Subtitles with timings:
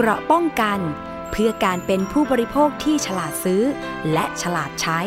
[0.00, 0.78] เกราะป้องกัน
[1.30, 3.62] เพื่อการเป็นผู้บริโภคที่ฉลาดซื้อ
[4.12, 5.00] และฉลาดใช้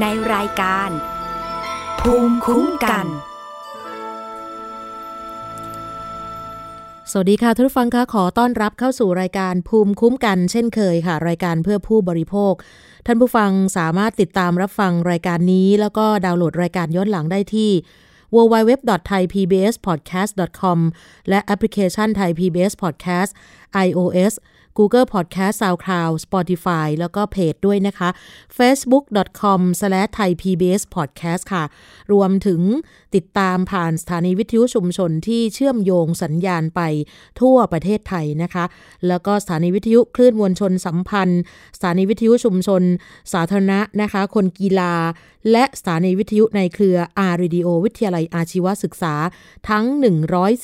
[0.00, 0.04] ใน
[0.34, 0.90] รายการ
[2.00, 3.06] ภูมิคุ้มกัน
[7.10, 12.52] สวัสดีค่ะทุกฟังคะขอต้อนรับเข้าสู่รายการภูมิคุ้มกัน เช่นเคยค่ะ รายการเพื่อผู้บริโภค
[13.06, 17.70] ท่านผู้ฟังสามารถติดตามรับฟังรายการนี้ แล้วก็ดาวน์โหลดรายการย้อนหลังได้ที่
[18.34, 20.78] www.thaipbspodcast.com
[21.28, 23.30] และแอปพลิเคชัน Thai PBS Podcast
[23.86, 24.34] iOS
[24.78, 28.08] Google Podcast SoundCloud Spotify แล้วก็เพจด้วยนะคะ
[28.58, 31.64] facebook.com/thaipbspodcast ค่ะ
[32.12, 32.60] รวมถึง
[33.14, 36.80] ติดตามผ่านสถานีวิทยุชุมชนที่เชื่อมโยงสัญญาณไป
[37.40, 38.64] ทั่วประเทศไทยนะคะ
[39.08, 41.42] แล้วก็สถานีวิทยุคลื่นมวลชนสัมพันธ์
[41.76, 42.82] สถานีวิทยุชุมชน
[43.32, 44.94] สาธารณะนะคะ คนกีฬา
[45.52, 49.14] และสถานีวิทยุในเครืออารีดีโอวิทยาลัยอาชีวศึกษา
[49.68, 49.84] ทั้ง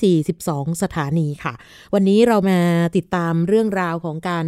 [0.01, 1.55] 142 สถานีค่ะ
[1.95, 2.61] วันนี้เรามา
[2.97, 4.45] ติดตามเรื่องราวของการ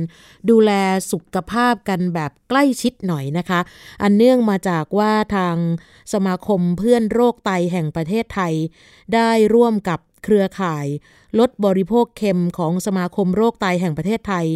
[0.50, 0.70] ดูแล
[1.12, 3.60] สุขภาพกันแบบใกล้ชิดหน่อยนะคะ
[4.02, 5.56] อันเนื่องมาจากว่าทาง
[6.12, 8.54] สมาคมเพื่อนโรคไตแห่งประเทศไทย
[9.14, 10.86] ได้ร่วมกับเครือข่าย
[11.38, 14.46] ลดบริโภคเค็มของสมาคมโรคไตแห่งประเทศไทย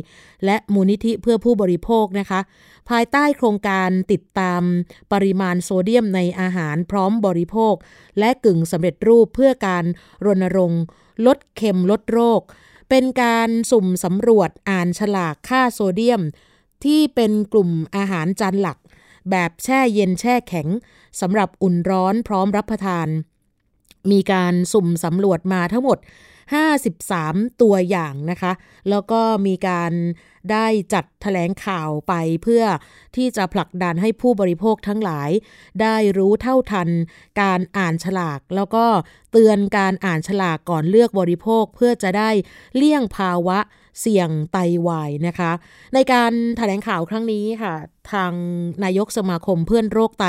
[0.44, 2.40] และมูลนิธิเพื่อผู้บริโภคนะคะ
[2.90, 4.62] ภายใต้โครงการติดตาม
[5.12, 7.74] ปริมาณโซเดียมในอาหารพร้อมบริโภค
[8.18, 9.84] และกึ่งสำเร็จรูปเพื่อการ
[10.24, 10.82] รณรงค์
[11.26, 12.40] ลดเค็มลดโรค
[12.90, 16.22] เป็นการสุ่มสำรวจอ่านฉลากค่าโซเดียม
[16.84, 18.78] ที่เป็นกลุ่มอาหารจานหลัก
[19.30, 20.68] แบบแช่เย็นแช่แข็ง
[21.20, 23.06] สำหรับอุ่นร้อนพร้อมรับประทาน
[24.12, 25.98] มีการสุ่มสำรวจมาทั้งหมด
[27.00, 28.52] 53 ตัวอย่างนะคะ
[28.90, 29.92] แล้วก็มีการ
[30.52, 32.64] ได้จัดแถลงข่าวไปเพื่อ
[33.16, 35.30] ที่จะผลักดันให้ผู้บริโภคทั้งหลาย
[35.82, 36.88] ได้รู้เท่าทัน
[37.40, 38.86] การอ่านฉลาก แล้วก็
[39.32, 42.30] เตือนการอ่านฉลากก่อนเลือกบริโภคเพื่อจะได้
[42.76, 43.58] เลี่ยงภาวะ
[44.00, 45.52] เสี่ยงไตวายนะคะ
[45.94, 47.74] ในการถแถลงข่าวครั้งนี้ค่ะ
[48.12, 48.32] ทาง
[48.84, 50.26] นายกสมาคมเพื่อนโรคไต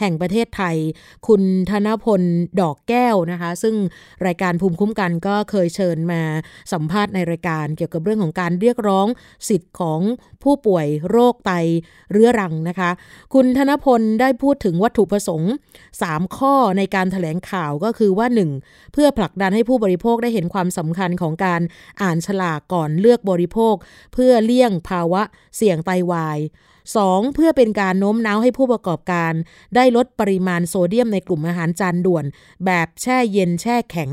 [0.00, 0.76] แห่งประเทศไทย
[1.26, 2.22] คุณธนพล
[2.60, 3.76] ดอกแก้วนะคะ ซึ่ง
[4.26, 6.22] รายการภูมิคุ้มกันก็เคยเชิญมา
[6.72, 9.06] สัมภาษณ์ในรายการเกี่ยวกับเรื่องของการเรียกร้อง
[9.48, 10.00] สิทธิ์ของ
[10.42, 11.52] ผู้ป่วยโรคไต
[12.12, 12.90] เรื้อรังนะคะ
[13.34, 15.52] คุณธนพลได้พูดถึงวัตถุประสงค์
[15.94, 18.26] 3 ข้อในการถแถลงข่าวก็คือว่า
[18.60, 18.92] 1.
[18.92, 21.60] เพื่อผลักดันให้ผู้บริโภคได้เห็นความสำคัญของการ
[22.02, 23.74] อ่านฉลากก่อนเลือกบริโภค
[24.14, 25.22] เพื่อเลี่ยงภาวะ
[25.56, 26.38] เสี่ยงไตวาย
[26.94, 27.34] 2.
[27.34, 29.32] เพื่อเป็นการโน้มน้าวให้ผู้ประกอบการ
[29.74, 32.24] ได้ลดปริมาณโซเดียมในกลุ่มอาหารจานด่วน
[32.64, 34.10] แบบแช่เย็นแช่แข็ง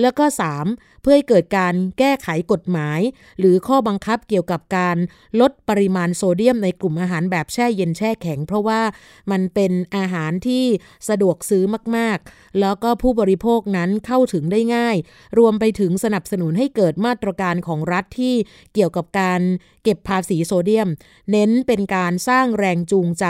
[0.00, 0.24] แล้วก็
[0.64, 0.91] 3.
[1.02, 3.00] เพื่อให้เกิดการแก้ไขกฎหมาย
[3.38, 4.96] หรือข้อบังคับเกี่ยวกับการ
[5.40, 8.80] ลดปริมาณโซเดียมในกลุ่มอาหารแบบแช่เย็นแช่แข็ง เพราะว่า
[9.30, 10.64] มันเป็นอาหารที่
[11.08, 11.64] สะดวกซื้อ
[11.96, 14.96] มาก ๆ แล้วก็ผู้บริโภคนั้นเข้าถึงได้ง่าย
[15.38, 18.34] รวมไปถึงสนับสนุนให้เกิดมาตรการของรัฐที่
[18.74, 19.40] เกี่ยวกับการ
[19.84, 20.88] เก็บภาษีโซเดียม
[21.30, 23.26] เน้นเป็นการสร้างแรงจูงใจ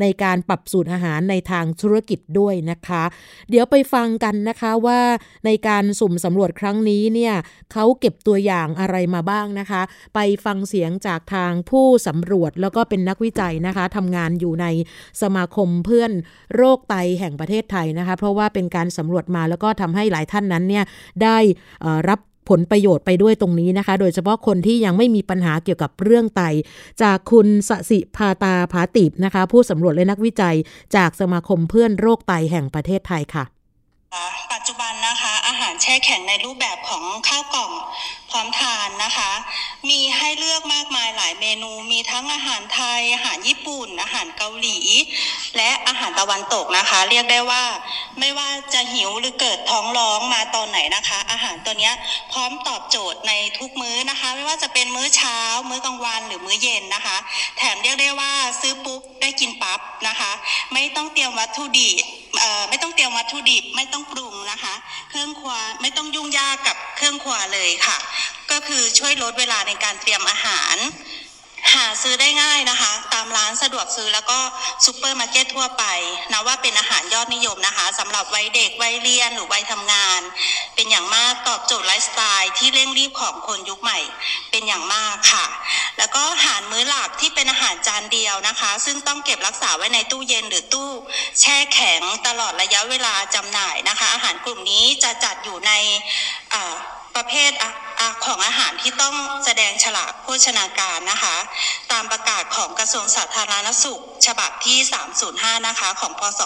[0.00, 3.04] ในการปรับสูตรอาหารในทางธุรกิจด้วยนะคะ
[3.50, 5.00] เดี๋ยวไปฟังกันนะคะว่า
[5.46, 7.34] ในการสุ่มสำรวจครั้งนี้เนี่ย
[7.72, 9.82] เขาเก็บตัวอย่างอะไรมาบ้างนะคะ
[10.14, 14.66] ไปฟังเสียงจากทางผู้สำรวจแล้วก็เป็นนักวิจัยนะคะทำงานอยู่ใน
[15.22, 16.12] สมาคมเพื่อน
[16.54, 20.84] โรคไตแห่งประเทศไทยนะคะ เพราะว่าเป็นการสำรวจมาแล้วก็ทำให้หลายท่านนั้นเนี่ย
[21.22, 21.38] ได้
[22.10, 22.20] รับ
[22.50, 26.42] ผลประโยชน์ไปด้วยตรงนี้นะคะ โดยเฉพาะคนที่ยังไม่มีปัญหาเกี่ยวกับเรื่องไต
[27.02, 30.56] จากคุณสสิพาตาผาติบนะคะ ผู้สำรวจและนักวิจัย
[30.96, 33.44] จากสมาคมเพื่อนโรคไตแห่งประเทศไทยค่ะ
[34.54, 34.93] ปัจจุบัน
[35.86, 37.70] แช่แข็งในรูปแบบของข้าวกล่อง
[38.34, 39.30] ร้อมทานนะคะ
[39.90, 44.78] มีให้เลือกมากมายหลายเมนู มีทั้งอาหารไทย อาหารญี่ปุ่น อาหารเกาหลี
[45.56, 47.62] และอาหารตะวันตกนะคะ เรียกได้ว่า
[48.20, 51.90] ไม่ว่าจะหิวหรือเกิดท้องร้องมาตอนไหนนะคะ อาหารตัวนี้
[52.32, 57.16] พร้อมตอบโจทย์ในทุกมื้อนะคะ ไม่ว่าจะเป็นมื้อเช้า มื้อกลางวันหรือมื้อเย็นนะคะ
[57.58, 60.32] แถมเรียกได้ว่าซื้อปุ๊บได้กินปั๊บนะคะ
[60.72, 62.04] ไม่ต้องเตรียมวัตถุดิบ
[62.68, 64.74] ไม่ต้องเตรียมวัตถุดิบไม่ต้องปรุงนะคะ
[65.10, 67.98] เครื่องครัวไม่ต้องยุ่งยากกับเครื่องครัวเลยค่ะ
[68.50, 70.76] ก็คือช่วยลดเวลาในการเตรียมอาหาร
[71.74, 74.38] หาซื้อได้ง่ายนะคะ ตามร้านสะดวกซื้อแล้วก็
[74.84, 75.84] ซูเปอร์มาร์เก็ตทั่วไป
[76.32, 80.20] นะว่าเป็นอาหารยอดนิยมนะคะสำหรับวัยเด็กวัยเรียนหรือวัยทำงาน
[80.74, 83.98] เป็นอย่างมากตอบโจทย์ไลฟ์สไตล์ที่เร่งรีบของคนยุคใหม่
[84.50, 85.46] เป็นอย่างมากค่ะ
[85.98, 90.90] แล้วก็อาหารมื้อหลักที่เป็นอาหารจานเดียวนะคะ ซึ่งต้องเก็บรักษาไว้ในตู้เย็นหรือตู้
[91.40, 95.72] แช่แข็งตลอดระยะเวลาจำหน่ายนะคะ อาหารกลุ่มนี้จะจัดอยู่ใน
[97.16, 97.50] ประเภท
[98.24, 101.36] ของอาหารที่ต้องแสดงฉลากโภชนาการนะคะ
[101.92, 104.78] ตามประกาศของกระทรวงสาธารณสุข ฉบับที่
[105.22, 106.40] 305 นะคะ ของพศ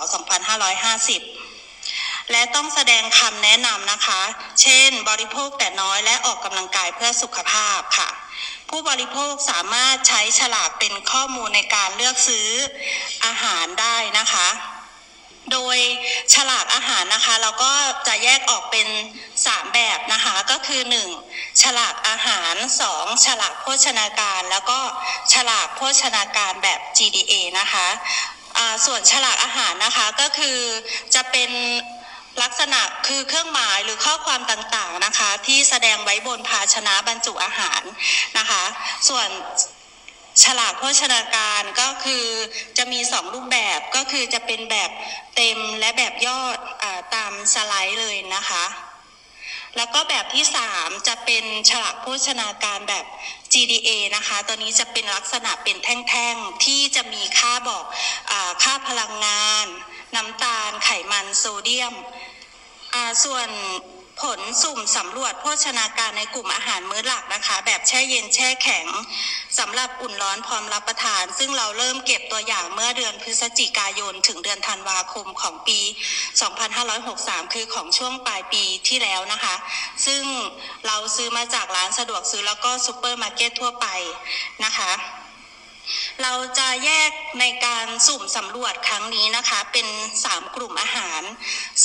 [1.52, 4.20] 2550 และต้องแสดงคำแนะนำนะคะ
[4.62, 8.08] เช่น บริโภคแต่น้อยและออกกำลังกายเพื่อสุขภาพค่ะ
[8.70, 12.48] ผู้บริโภคสามารถใช้ฉลากเป็นข้อมูลในการเลือกซื้อ
[13.24, 14.48] อาหารได้นะคะ
[15.58, 15.78] ดย
[16.34, 17.72] ฉลากอาหารนะคะเราก็
[18.06, 18.88] จะแยกออกเป็น
[19.30, 20.80] 3 แบบนะคะ ก็คือ
[21.20, 21.62] 1.
[21.62, 22.54] ฉลากอาหาร
[22.90, 23.26] 2.
[23.26, 24.80] ฉลากโภชนาการ แล้วก็
[25.32, 27.86] ฉลากโภชนาการแบบ GDA นะคะ
[28.86, 30.58] ส่วนฉลากอาหารนะคะก็คือ
[31.14, 31.50] จะเป็น
[32.42, 37.82] ลักษณะคือเครื่องหมายหรือข้อความต่างๆนะคะ ที่แสดงไว้บนภาชนะบรรจุอาหาร
[38.38, 38.62] นะคะ
[39.08, 39.28] ส่วน
[40.44, 42.26] ฉลากโภชนาการก็คือ
[42.78, 44.90] จะมีสองรูปแบบก็คือจะเป็นแบบ
[45.36, 48.64] เต็มและแบบยอดอตามสไลด์เลยนะคะ
[49.76, 53.04] แล้วก็แบบที่สามจะเป็นฉลากโภชนาการแบบ
[53.52, 57.84] GDA นะคะ ตัวนี้จะเป็นลักษณะเป็นแท่งๆ ที่จะมีค่าบอก
[58.30, 58.32] อ
[58.62, 59.66] ค่าพลังงาน
[60.14, 61.94] น้ำตาลไขมันโซเดียม
[63.24, 63.48] ส่วน
[64.22, 68.86] ผลสุ่มสำรวจโภชนาการในกลุ่มอาหารมื้อหลักนะคะ แบบแช่เย็นแช่แข็ง
[69.58, 75.80] สำหรับอุ่นร้อนพร้อมรับประทาน ซึ่งเราเริ่มเก็บตัวอย่างเมื่อเดือนพฤศจิกายน ถึงเดือนธันวาคมของปี
[76.66, 79.54] 2563 คือของช่วงปลายปีที่แล้วนะคะ
[80.06, 80.22] ซึ่ง
[80.86, 83.86] เราซื้อมาจากร้านสะดวกซื้อแล้วก็ซูเปอร์มาร์เก็ตทั่วไป
[84.64, 84.92] นะคะ
[86.22, 87.10] เราจะแยก
[87.40, 89.86] ในการสุ่มสำรวจครั้งนี้นะคะ เป็น
[90.22, 91.22] 3 กลุ่มอาหาร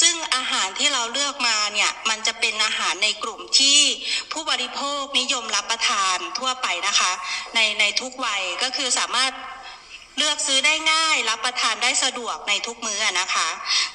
[0.01, 3.79] ซึ่งอาหารที่เราเลือกมาเนี่ย มันจะเป็นอาหารในกลุ่มที่
[4.31, 7.11] ผู้บริโภคนิยมรับประทานทั่วไปนะคะ
[7.55, 9.31] ในในทุกวัยก็คือสามารถ
[10.17, 13.47] เลือกซื้อได้ง่าย รับประทานได้สะดวกในทุกมื้อนะคะ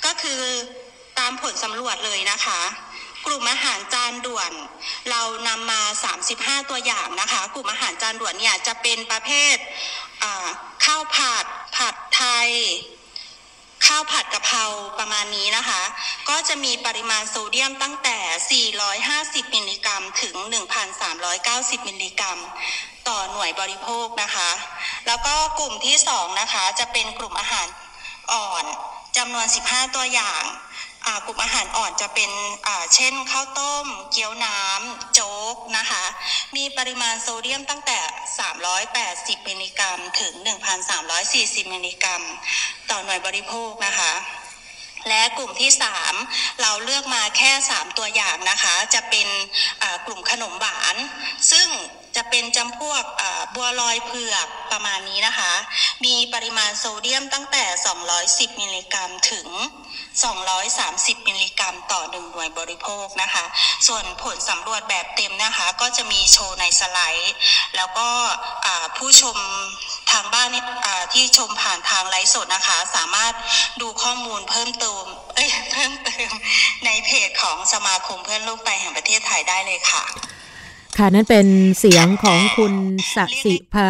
[0.04, 0.42] ก็คือ
[1.18, 2.60] ตามผลสำรวจเลยนะคะ
[3.28, 4.52] กลุ่มอาหารจานด่วน
[5.10, 5.82] เรานำมา
[6.24, 9.56] 35 ตัวอย่างนะคะ กลุ่มอาหารจานด่วนเนี่ยจะเป็นประเภท
[10.84, 11.44] ข้าวผัด
[11.76, 12.48] ผัดไทย
[13.86, 14.64] ข้าวผัดกะเพรา
[14.98, 15.82] ประมาณนี้นะคะ
[16.28, 18.64] ก็จะมีปริมาณโซเดียมตั้งแต่
[19.46, 20.34] 450 มิลลิกรัม ถึง
[21.12, 22.38] 1,390 มิลลิกรัม
[23.08, 24.50] ต่อหน่วยบริโภคนะคะ
[25.06, 27.68] แล้วก็กลุ่มที่สองนะคะ จะเป็นกลุ่มอาหาร
[28.32, 28.64] อ่อน
[29.16, 30.42] จำนวน 15 ตัวอย่าง
[31.26, 32.30] กลุ่มอาหารอ่อนจะเป็น
[32.94, 36.04] เช่นข้าวต้ม เกี๊ยวน้ำโจ๊กนะคะ
[36.56, 37.98] มีปริมาณโซเดียมตั้งแต่
[38.78, 40.32] 380 มิลลิกรัม ถึง
[41.02, 42.22] 1,340 มิลลิกรัม
[42.90, 44.12] ต่อหน่วยบริโภคนะคะ
[45.08, 45.70] และกลุ่มที่
[46.16, 49.28] 3 เราเลือกมาแค่ 3 ตัวอย่างนะคะ จะเป็น
[50.06, 50.96] กลุ่มขนมหวาน
[51.50, 51.68] ซึ่ง
[52.18, 53.04] จะเป็นจำพวก
[53.54, 55.52] บัวลอยเผือกประมาณนี้นะคะ
[56.04, 57.64] มีปริมาณโซเดียมตั้งแต่
[58.14, 59.48] 210 มิลลิกรัมถึง
[60.38, 63.44] 230 มิลลิกรัมต่อหนึ่งหน่วยบริโภคนะคะ
[63.86, 67.34] ส่วนผลสำรวจแบบเต็มนะคะ ก็จะมีโชว์ในสไลด์
[67.76, 68.08] แล้วก็
[68.96, 69.36] ผู้ชม
[70.10, 70.48] ทางบ้าน
[71.14, 73.34] ที่ชมผ่านทางไลฟ์สดนะคะ สามารถ
[73.80, 75.04] ดูข้อมูลเพิ่มเติม
[75.34, 76.30] เอ้ยเพิ่มเติม
[76.84, 80.04] ในเพจของสมาคมเพื่อนโลกไตแห่งประเทศไทยได้เลยค่ะ
[80.96, 81.46] ค่ะนั่นเป็น
[81.78, 82.74] เสียงของคุณ
[83.14, 83.88] สสิภา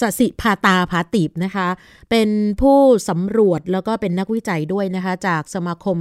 [0.00, 1.68] สสิภาตาผาติบนะคะ
[2.10, 2.28] เป็น
[2.60, 5.98] ผู้สำรวจแล้วก็เป็นนักวิจัยด้วยนะคะ จากสมาคม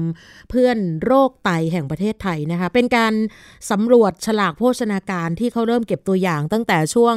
[0.49, 3.13] เพื่อนโรคไตแห่งประเทศไทยนะคะ เป็นการ
[3.71, 7.15] สำรวจฉลากโภชนาการที่เขาเริ่มเก็บตัวอย่างตั้งแต่ช่วง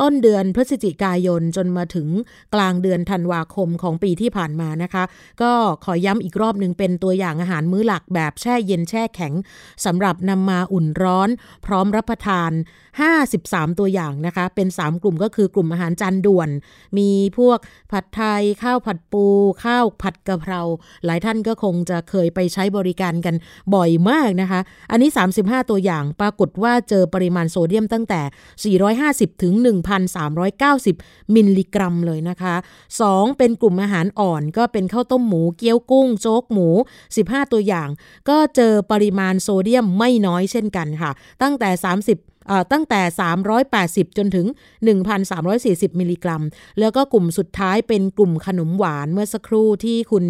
[0.00, 2.08] ต้นเดือนพฤศจิกายนจนมาถึง
[2.54, 5.04] กลางเดือนธันวาคมของปีที่ผ่านมานะคะ
[5.42, 5.52] ก็
[5.84, 9.32] ขอย้ำอีกรอบหนึ่งเป็นตัวอย่างอาหารมื้อหลักแบบแช่เย็นแช่แข็ง
[9.84, 11.28] สำหรับนำมาอุ่นร้อน
[11.66, 12.50] พร้อมรับประทาน
[12.98, 16.48] 53 ตัวอย่างนะคะ เป็น 3 กลุ่มก็คือกลุ่มอาหารจานด่วน
[16.98, 17.58] มีพวก
[17.92, 19.26] ผัดไทย ข้าวผัดปู
[19.64, 20.60] ข้าวผัดกะเพรา
[21.04, 23.34] หลายท่านก็คงจะเคยไปใช้บริการกัน
[23.74, 24.60] บ่อยมากนะคะ
[24.90, 25.10] อันนี้
[25.40, 28.76] 35 ตัวอย่างปรากฏว่าเจอปริมาณโซเดียมตั้งแต่
[29.28, 29.54] 450 ถึง
[30.64, 32.54] 1,390 มิลลิกรัมเลยนะคะ
[33.00, 33.38] 2.
[33.38, 36.68] เป็นกลุ่มอาหารอ่อนก็เป็นข้าวต้มหมูเกี๊ยวกุ้ง โจ๊กหมู
[37.10, 37.88] 15 ตัวอย่าง
[38.28, 41.10] ก็เจอปริมาณโซเดียมไม่น้อยเช่นกันค่ะ
[41.42, 42.29] ตั้งแต่ 30
[42.72, 43.00] ตั้งแต่
[43.60, 44.46] 380 จนถึง
[45.22, 46.42] 1,340 มิลลิกรัม
[46.80, 50.24] แล้วก็กลุ่มสุดท้ายเป็นกลุ่มขนมหวานเมื่อสักครู่ที่คุณ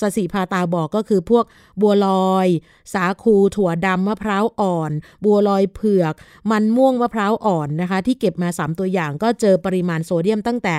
[0.00, 1.44] สสิพาตาบอกก็คือพวก
[1.80, 2.48] บัวลอย
[2.94, 4.92] สาคูถั่วดำมะพร้าวอ่อน
[5.24, 6.14] บัวลอยเผือก
[6.50, 10.74] มันม่วงมะพร้าวอ่อนนะคะ ที่เก็บมา 3 ตัวอย่างก็เจอปริมาณโซเดียมตั้งแต่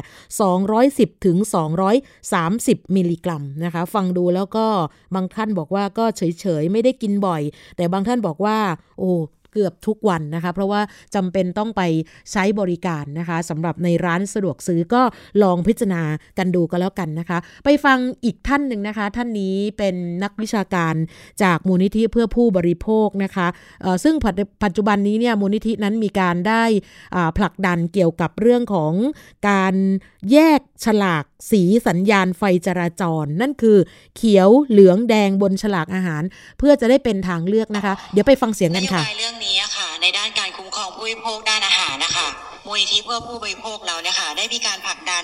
[0.80, 1.38] 210 ถึง
[2.18, 4.66] 230 มิลลิกรัมนะคะ ฟังดูแล้วก็
[5.16, 7.42] บางท่านบอกว่าก็เฉยๆ ไม่ได้กินบ่อย
[7.78, 8.58] แต่บางท่านบอกว่า
[9.00, 9.12] โอ้
[9.54, 10.82] เกือบทุกวันนะคะ เพราะว่า
[11.16, 11.82] จำเป็นต้องไป
[12.32, 15.02] ใช้บริการนะคะสำหรับในร้านสะดวกซื้อก็
[15.44, 16.04] ลองพิจารณา
[16.38, 20.96] กันดูก็แล้วกันนะคะ ไปฟังอีกท่านหนึ่งนะคะ ท่านนี้เป็นนักวิชาการ
[21.44, 23.48] จากมูลนิธิเพื่อผู้บริโภคนะคะ
[24.04, 24.16] ซึ่ง
[24.64, 26.64] ปัจจุบันนี้เนี่ยมูลนิธินั้นมีการได้
[27.38, 28.94] ผลักดันเกี่ยวกับเรื่องของ
[29.50, 29.76] การ
[30.32, 33.78] แยกฉลาก สีสัญญาณไฟจราจร นั่นคือ
[34.16, 36.24] เขียวเหลืองแดงบนฉลากอาหาร
[36.58, 42.28] เพื่อจะได้เป็นทางเลือกนะคะ เดี๋ยวไปฟังเสียงกันค่ะเรื่องนี้ค่ะ ในด้านการคุ้มครองผู้บริโภคด้านอาหารนะคะ
[42.68, 45.24] มูลนิธิเพื่อผู้บริโภคเราเนี่ยค่ะได้มีการผลักดัน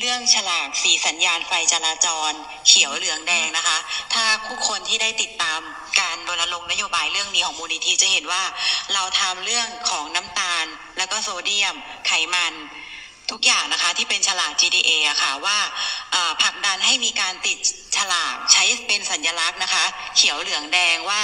[0.00, 2.32] เรื่องฉลากสีสัญญาณไฟจราจร
[2.66, 3.78] เขียวเหลืองแดงนะคะ
[4.14, 5.60] ถ้าผู้คนที่ได้ติดตาม
[6.00, 8.42] การรณรงค์นโยบายเรื่องนี้ของมูลนิธิจะเห็นว่า
[8.94, 10.66] เราทำเรื่องของน้ำตาล
[10.98, 11.74] แล้วก็โซเดียม
[12.06, 12.54] ไขมัน
[13.30, 15.58] ทุกอย่างนะคะที่เป็นฉลาก GDA อะค่ะว่า
[16.42, 17.58] ผลักดันให้มีการติด
[17.96, 19.84] ฉลากใช้เป็นสัญลักษณ์นะคะ
[20.16, 21.22] เขียวเหลืองแดงว่า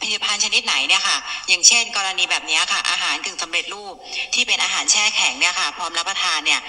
[0.00, 1.16] ผลิตภัณฑ์ชนิดไหนเนี่ยค่ะ
[1.48, 3.94] อย่างเช่น กรณีแบบนี้ค่ะ อาหารกึ่งสำเร็จรูป
[4.34, 6.60] ที่เป็นอาหารแช่แข็งเนี่ยค่ะ พร้อมรับประทานเนี่ย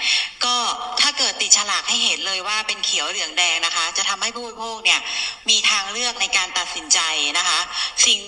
[0.44, 0.56] ก็
[1.00, 5.00] ถ้าเกิดติดฉลากให้เห็นเลยว่าเป็นเขียวเหลืองแดงนะคะ จะทำให้ผู้บริโภคเนี่ย
[5.48, 7.00] มีทางเลือกในการตัดสินใจ
[7.38, 7.58] นะคะ
[8.06, 8.18] สิ่ง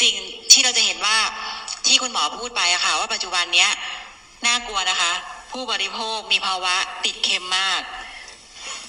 [0.00, 0.14] สิ่ง
[0.52, 1.18] ที่เราจะเห็นว่า
[1.86, 3.70] ที่คุณหมอพูดไปอะค่ะ ว่าปัจจุบันเนี้ย
[4.46, 5.12] น่ากลัวนะคะ
[5.52, 7.80] ผู้บริโภคมีภาวะติดเค็มมาก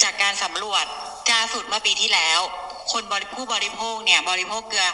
[0.03, 0.85] จากการสำรวจ
[1.29, 2.39] จ้าสุดเมื่อปีที่แล้ว
[2.91, 4.87] คนบริผู้บริโภคเนี่ยบริโภคเกลือ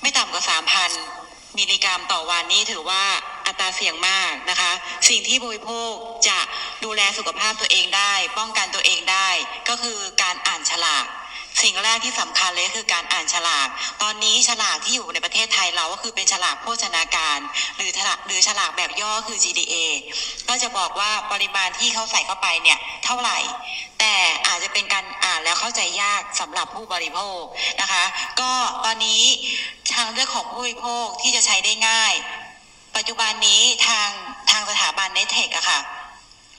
[0.00, 0.90] ไม่ต่ำกว่าสามพัน
[1.58, 3.04] มิลลิกรัมต่อวันนี้ถือว่า
[3.46, 4.72] อัตราเสี่ยงมากนะคะ
[5.08, 5.92] สิ่งที่บริโภค
[6.28, 6.38] จะ
[6.84, 9.28] ดูแลสุขภาพตัวเองได้ ป้องกันตัวเองได้
[9.68, 11.06] ก็คือการอ่านฉลาก
[11.60, 13.68] สิ่งแรกที่สำคัญเลยคือการอ่านฉลาก
[14.02, 17.38] ตอนนี้ฉลากที่อยู่ในประเทศไทยเราก็คือเป็นฉลากโภชนาการ
[17.76, 19.74] หรือฉลากหรือฉลากแบบย่อคือ GDA
[20.48, 23.38] ก็จะบอกว่าปริมาณที่เขาใส่เข้าไปเนี่ยเท่าไหร่
[24.00, 24.14] แต่
[24.46, 27.42] อาจจะเป็นการอ่านแล้วเข้าใจยากสำหรับผู้บริโภค
[27.80, 28.04] นะคะ
[28.40, 28.50] ก็
[28.84, 29.22] ตอนนี้
[29.94, 32.14] ทางเรื่องของผู้บริโภคที่จะใช้ได้ง่าย
[32.96, 34.08] ปัจจุบันนี้ทาง
[34.50, 35.80] ทางสถาบันเนเทคอะค่ะ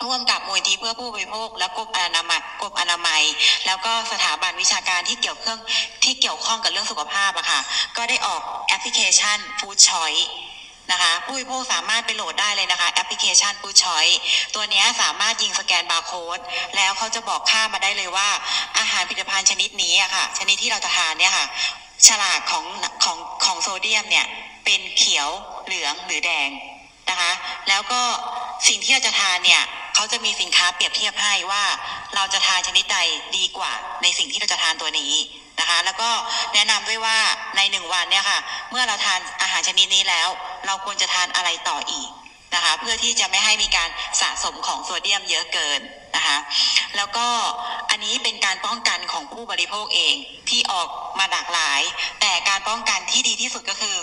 [0.04, 3.22] ร่วมกับมูลที่เพื่อผู้บริโภค และกรมอนามัยกรมอนามัย
[3.66, 5.60] แล้วก็สถาบันวิชาการที่เกี่ยวเครื่อง
[6.04, 7.60] ที่เกี่ยวข้องกับเรื่องสุขภาพอะค่ะ
[7.98, 10.24] ก็ได้ออกแอปพลิเคชัน Food Choice
[10.92, 14.16] นะคะผู้บริโภคสามารถไปโหลดได้เลยนะคะ แอปพลิเคชัน Food Choice
[14.56, 16.40] ตัวนี้สามารถยิงสแกนบาร์โค้ด
[16.76, 18.30] แล้วเขาจะบอกค่ามาได้เลยว่า
[18.78, 21.46] อาหารผลิตภัณฑ์ชนิดนี้อะค่ะ ชนิดที่เราจะทานเนี่ยค่ะ
[22.08, 22.66] ฉลากของ
[23.04, 24.26] ของของโซเดียมเนี่ย
[24.66, 25.30] เป็นเขียว
[25.66, 26.50] เหลืองหรือแดง
[27.10, 27.32] นะคะ
[27.70, 28.02] แล้วก็
[28.68, 29.64] สิ่งที่เราจะทานเนี่ย
[30.04, 31.64] เขาจะมีสินค้าเปรียบเทียบให้ว่า
[32.16, 33.00] เราจะทานชนิดใด
[33.38, 35.14] ดีกว่าในสิ่งที่เราจะทานตัวนี้
[35.60, 36.10] นะคะ แล้วก็
[36.54, 37.18] แนะนำด้วยว่า
[37.58, 38.40] ในหนึ่งวันเนี่ยค่ะ
[38.72, 40.28] เมื่อเราทานอาหารชนิดนี้แล้ว
[40.66, 42.10] เราควรจะทานอะไรต่ออีก
[42.56, 43.90] นะคะ เพื่อที่จะไม่ให้มีการ
[44.22, 45.80] สะสมของโซเดียมเยอะเกิน
[46.16, 46.38] นะคะ
[46.96, 47.28] แล้วก็
[47.90, 50.16] อันนี้เป็นการป้องกันของผู้บริโภคเอง
[50.50, 51.82] ที่ออกมาหลากหลาย
[52.22, 53.96] แต่การป้องกันที่ดีที่สุดก็คือ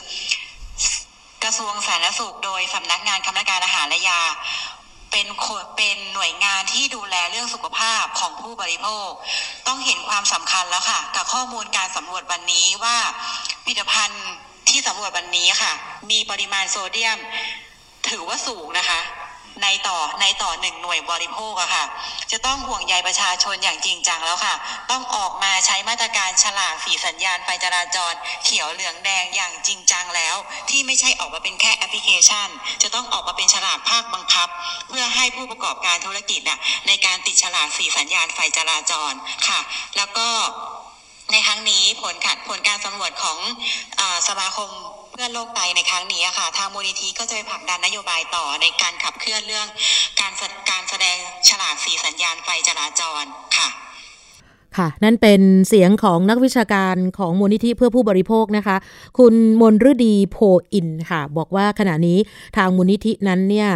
[1.44, 4.20] กระทรวงสาธารณสุขโดยสำนักงานคณะการอาหารและยา
[5.10, 5.26] เป็น
[5.76, 9.10] เป็นหน่วยงานที่ดูแลเรื่องสุขภาพของผู้บริโภค
[9.66, 12.96] ต้องเห็นความสำคัญแล้วค่ะ กับข้อมูลการสำรวจวันนี้ว่า
[13.64, 14.24] ผลิตภัณฑ์
[14.68, 15.72] ที่สำรวจวันนี้ค่ะ
[16.10, 17.18] มีปริมาณโซเดียม
[18.08, 19.00] ถือว่าสูงนะคะ
[19.62, 21.84] ในต่อในต่อหนึ่งหน่วยบริโภคอะค่ะ
[22.32, 24.54] จะต้องห่วงใยประชาชนอย่างจริงจังแล้วค่ะ
[24.90, 28.12] ต้องออกมาใช้มาตรการฉลากสีสัญญาณไฟจราจร
[28.44, 30.36] เขียวเหลืองแดงอย่างจริงจังแล้ว
[30.70, 32.48] ที่ไม่ใช่ออกมาเป็นแค่แอปพลิเคชัน
[32.82, 34.48] จะต้องออกมาเป็นฉลากภาคบังคับ
[34.88, 39.12] เพื่อให้ผู้ประกอบการธุรกิจน่ะในการติดฉลากสีสัญญาณไฟจราจร
[39.48, 39.60] ค่ะ
[39.96, 40.28] แล้วก็
[41.32, 43.38] ในครั้งนี้ผลขัดผลการสำรวจของ
[44.00, 44.70] อสมาคม
[45.10, 49.68] เพื่อโลกไตในครั้งนี้ค่ะ ทางมูลนิธิก็จะไปผลักดันนโยบายต่อในการขับเคลื่อนเรื่อง
[50.20, 50.32] การ
[50.70, 51.16] การแสดง
[51.48, 53.24] ฉลากสีสัญญาณไฟจราจร
[53.56, 53.68] ค่ะ
[54.78, 58.76] ค่ะ นั่นเป็นเสียงของนักวิชาการของมูลนิธิเพื่อผู้บริโภคนะคะ
[59.18, 60.36] คุณมนฤดีโพ
[60.72, 62.18] อินค่ะ บอกว่าขณะนี้
[62.56, 63.68] ทางมูลนิธินั้นเนี่ย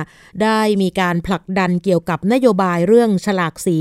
[0.42, 3.78] ได้มีการผลักดันเกี่ยวกับนโยบายเรื่องฉลากสี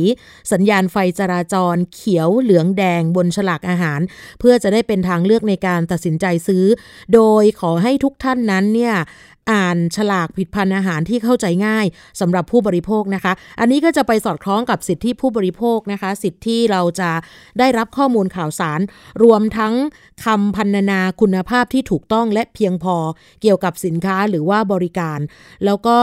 [0.51, 4.00] สัญญาณไฟจราจร เขียวเหลืองแดงบนฉลากอาหาร
[4.39, 6.65] เพื่อจะได้เป็นทางเลือกในการตัดสินใจซื้อ
[7.13, 8.96] โดยขอให้ทุกท่านนั้นเนี่ย
[9.51, 11.86] อ่านฉลากผิดพันธุ์อาหารที่เข้าใจง่าย
[12.20, 17.02] สำหรับผู้บริโภคนะคะ อันนี้ก็จะไปสอดคล้องกับสิทธิผู้บริโภคนะคะ สิทธิที่เราจะ
[17.60, 18.79] ได้รับข้อมูลข่าวสาร
[19.24, 19.74] รวมทั้ง
[20.25, 22.95] คำพันนาคุณภาพที่ถูกต้องและเพียงพอ
[23.41, 25.19] เกี่ยวกับสินค้าหรือว่าบริการ
[25.65, 26.00] แล้วก็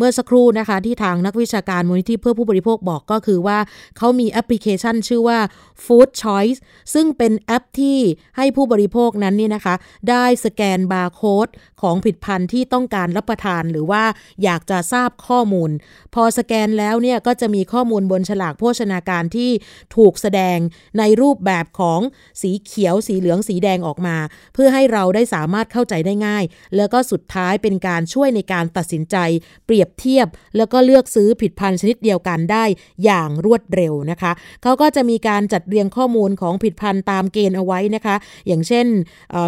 [0.00, 3.58] เมื่อสักครู่นะคะ ที่ทางนักวิชาการมูลนิธิเพื่อผู้บริโภคบอกก็คือว่า
[3.98, 5.38] เขามีแอปพลิเคชันชื่อว่า
[5.84, 6.58] Food Choice
[6.94, 7.98] ซึ่งเป็นแอปที่
[8.36, 9.74] ให้ผู้บริโภคนั้นนี่นะคะ
[10.10, 11.48] ได้สแกนบาร์โค้ด
[11.82, 14.04] ของผลิตภัณฑ์ที่ต้องการรับประทานหรือว่า
[14.42, 15.70] อยากจะทราบข้อมูล
[16.14, 19.50] พอสแกนแล้วเนี่ยก็จะมีข้อมูลบนฉลากโภชนาการที่
[19.96, 20.58] ถูกแสดง
[20.98, 22.00] ในรูปแบบของ
[22.42, 24.16] สีเขียว สีเหลืองสีแดงออกมา
[24.54, 26.44] เพื่อให้เราได้สามารถเข้าใจได้ง่าย
[26.76, 29.16] แล้วก็สุดท้ายเป็นการช่วยในการตัดสินใจ
[29.66, 32.64] เปรียบเทียบ แล้วก็เลือกซื้อผิดพันธุ์ชนิดเดียวกันได้
[33.04, 34.32] อย่างรวดเร็วนะคะ
[34.62, 38.16] เขาก็จะมีการจัดเรียงข้อมูลของผิดพันธุ์ตามเกณฑ์เอาไว้นะคะ
[38.46, 38.86] อย่างเช่น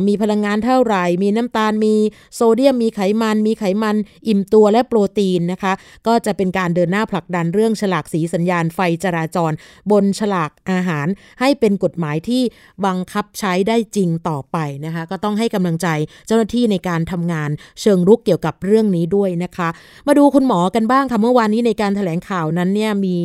[0.09, 1.95] มีพลังงานเท่าไหร่ มีน้ำตาลมี
[2.35, 3.97] โซเดียม มีไขมัน มีไขมัน
[4.29, 5.73] อิ่มตัวและโปรตีนนะคะ
[6.07, 9.53] ก็จะเป็นการเดินหน้าผลักดันเรื่องฉลากสีสัญญาณไฟจราจร
[9.91, 11.07] บนฉลากอาหาร
[11.41, 12.43] ให้เป็นกฎหมายที่
[12.87, 15.89] บังคับใช้ได้จริงต่อไปนะคะ ก็ต้องให้กำลังใจ
[16.27, 19.69] เจ้าหน้าที่ในการทำงานเชิงรุกเกี่ยวกับเรื่องนี้ด้วยนะคะ
[20.07, 23.19] มาดูคุณหมอกันบ้างค่ะเมื่อวานนี้ในการถแถลงข่าวนั้นเนี่ยมี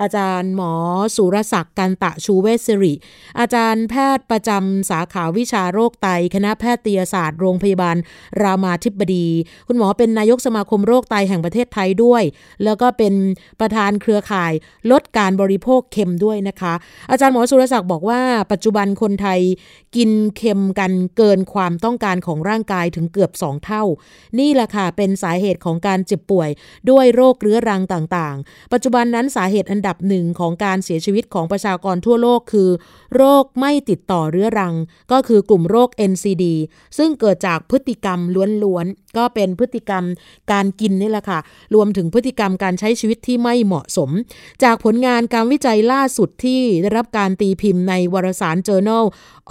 [0.00, 0.72] อาจารย์หมอ
[1.16, 2.94] สุรศักดิ์กันตะชูเวศริ
[3.40, 7.96] อาจารย์แพทย์ประจำสาขาวิชาโรคไต คณะแพทยศาสตร์โรงพยาบาล
[8.42, 9.26] รามาธิบดี
[9.68, 12.22] คุณหมอเป็นนายกสมาคมโรคไตแห่งประเทศไทยด้วย
[12.64, 13.14] แล้วก็เป็น
[13.60, 14.52] ประธานเครือข่าย
[14.90, 16.74] ลดการบริโภคเค็มด้วยนะคะ
[17.10, 18.20] อาจารย์หมอสุรศักดิ์บอกว่า
[18.52, 19.40] ปัจจุบันคนไทย
[19.96, 23.84] กินเค็มกันเกินความต้องการของร่างกายถึงเกือบ 2 เท่า
[24.38, 26.50] นี่แหละค่ะเป็นสาเหตุของการเจ็บป่วย
[26.90, 32.70] ด้วยโรคเรื้อรังต่างๆ ปัจจุบันนั้นสาเหตุอันดับหนึ่งของการเสียชีวิตของประชากรทั่วโลกคือ
[33.16, 34.74] โรคไม่ติดต่อเรื้อรัง
[35.12, 36.44] ก็คือกลุ่มโรค NCD
[36.98, 38.20] ซึ่งเกิดจากพฤติกรรม
[38.64, 40.04] ล้วนๆ ก็เป็นพฤติกรรม
[40.52, 41.38] การกินนี่แหละค่ะ
[41.74, 44.10] รวมถึงพฤติกรรมการใช้ชีวิตที่ไม่เหมาะสม
[44.62, 49.04] จากผลงานการวิจัยล่าสุดที่ได้รับการตีพิมพ์ในวารสาร Journal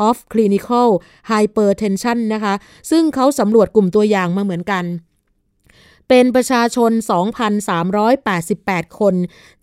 [0.08, 0.90] of Clinical
[1.32, 2.54] Hypertension นะคะ
[2.92, 4.86] ซึ่งเขาสำรวจกลุ่มตัวอย่างมาเหมือนกัน
[6.10, 6.92] เป็นประชาชน
[7.76, 9.16] 2,388 คน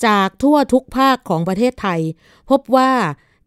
[0.07, 2.01] จากทั่วทุกภาคของประเทศไทย
[2.51, 2.91] พบว่า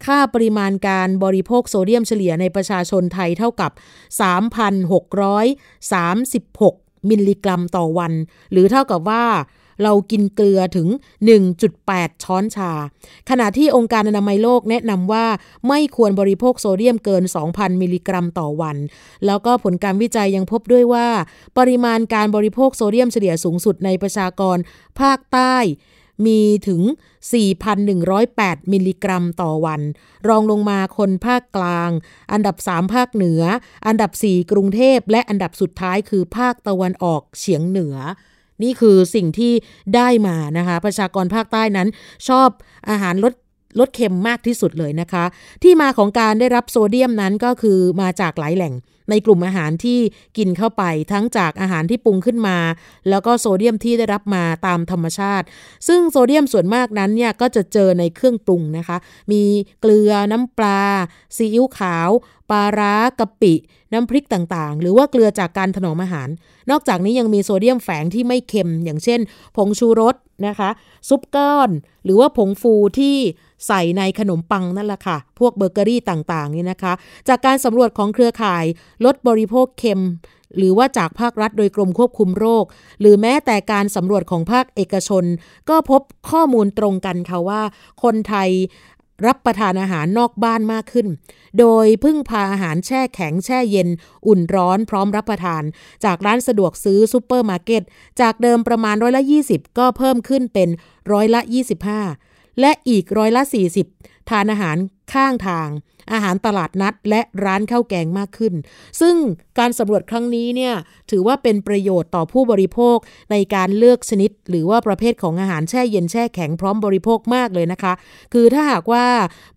[0.06, 3.72] ค่าปริมาณการบริโภคโซเดียมเฉลี่ยในประชาชนไทยเท่ากับ
[4.22, 8.14] 3,636 มิลลิกรัมต่อวัน
[8.52, 9.26] หรือเท่ากับว่า
[9.84, 10.88] เรากินเกลือถึง
[11.56, 12.72] 1.8 ช้อนชา
[13.30, 15.26] ขณะที่องค์การอนามัยโลกแนะนำว่า
[15.68, 18.78] ไม่ควรบริโภคโซเดียมเกิน 2,000 มิลลิกรัมต่อวัน
[19.26, 21.08] แล้วก็ผลการวิจัยยังพบด้วยว่า
[21.58, 24.58] ปริมาณการบริโภคโซเดียมเฉลี่ยสูงสุดในประชากร
[25.00, 25.56] ภาคใต้
[26.26, 26.82] มีถึง
[27.98, 29.82] 4,108 มิลลิกรัมต่อวัน
[30.28, 31.90] รองลงมาคนภาคกลาง
[32.32, 33.42] อันดับ 3 ภาคเหนือ
[33.88, 37.96] อันดับ 4 กรุงเทพ และอันดับสุดท้ายคือภาคตะวันออกเฉียงเหนือ
[38.64, 39.54] นี่คือสิ่งที่
[39.96, 41.88] ได้มานะคะ ประชากรภาคใต้นั้น
[42.28, 42.50] ชอบ
[42.90, 43.34] อาหารลด
[43.80, 45.26] ลดเค็มมากที่สุดเลยนะคะ
[45.64, 48.74] ที่มาของการได้รับโซเดียมนั้นก็คือมาจากหลายแหล่ง
[49.10, 50.00] ในกลุ่มอาหารที่
[50.38, 52.58] กินเข้าไปทั้งจากอาหารที่ปรุงขึ้นมา
[53.10, 55.46] แล้วก็โซเดียมที่ได้รับมาตามธรรมชาติ
[55.88, 58.98] ซึ่งโซเดียมส่วนมากนั้นเนี่ยก็จะเจอในเครื่องปรุงนะคะ
[59.32, 59.44] มี
[59.82, 60.82] เกลือน้ำปลา
[61.36, 62.10] ซีอิ๊วขาว
[62.50, 63.54] ปลาร้ากะปิ
[63.94, 66.30] น้ำพริกต่างๆ หรือว่าเกลือจากการถนอมอาหาร
[66.72, 69.20] นอกจากนี้ยังมีโซเดียมแฝงที่ไม่เค็ม อย่างเช่น
[69.56, 70.16] ผงชูรส
[70.48, 70.70] นะคะ
[71.10, 71.70] ซุปก้อน
[72.06, 73.18] หรือว่าผงฟูที่
[73.68, 76.94] ใส่ในขนมปังนั่นแหละค่ะ พวกเบเกอรี่ต่างๆนี่นะคะ
[77.30, 78.66] จากการสำรวจของเครือข่าย
[79.06, 80.04] ลดบริโภคเค็ม
[80.58, 82.66] หรือว่าจากภาครัฐโดยกรมควบคุมโรค
[83.00, 85.24] หรือแม้แต่การสำรวจของภาคเอกชน
[85.70, 87.62] ก็พบข้อมูลตรงกันค่ะว่า
[88.04, 88.50] คนไทย
[89.28, 91.08] รับประทานอาหารนอกบ้านมากขึ้น
[91.60, 93.90] โดยพึ่งพาอาหารแช่แข็งแช่เย็น
[94.28, 95.64] อุ่นร้อนพร้อมรับประทาน
[96.06, 97.84] จากร้านสะดวกซื้อซูเปอร์มาร์เก็ต
[98.22, 100.70] จากเดิมประมาณร้อยละ 20 ก็เพิ่มขึ้นเป็น
[101.14, 101.42] ร้อยละ
[102.02, 103.44] 25 และอีกร้อยละ
[103.86, 104.78] 40 ทานอาหาร
[105.14, 105.70] ข้างทาง
[106.12, 108.54] อาหารตลาดนัด และร้านข้าวแกงมากขึ้น
[109.02, 109.16] ซึ่ง
[109.60, 110.74] การสำรวจครั้งนี้เนี่ย
[111.12, 112.98] ถือว่าเป็นประโยชน์ต่อผู้บริโภค
[113.32, 117.94] ในการเลือกชนิด หรือว่าประเภทของอาหารแช่เย็นแช่แข็งพร้อมบริโภคมากเลยนะคะ
[118.34, 119.06] คือถ้าหากว่า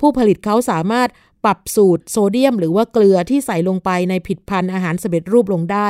[0.00, 1.08] ผู้ผลิตเขาสามารถ
[1.44, 5.88] ปรับสูตรโซเดียม หรือว่าเกลือที่ใส่ลงไปในผิดพันธุ์อาหารสำเร็จรูปลงได้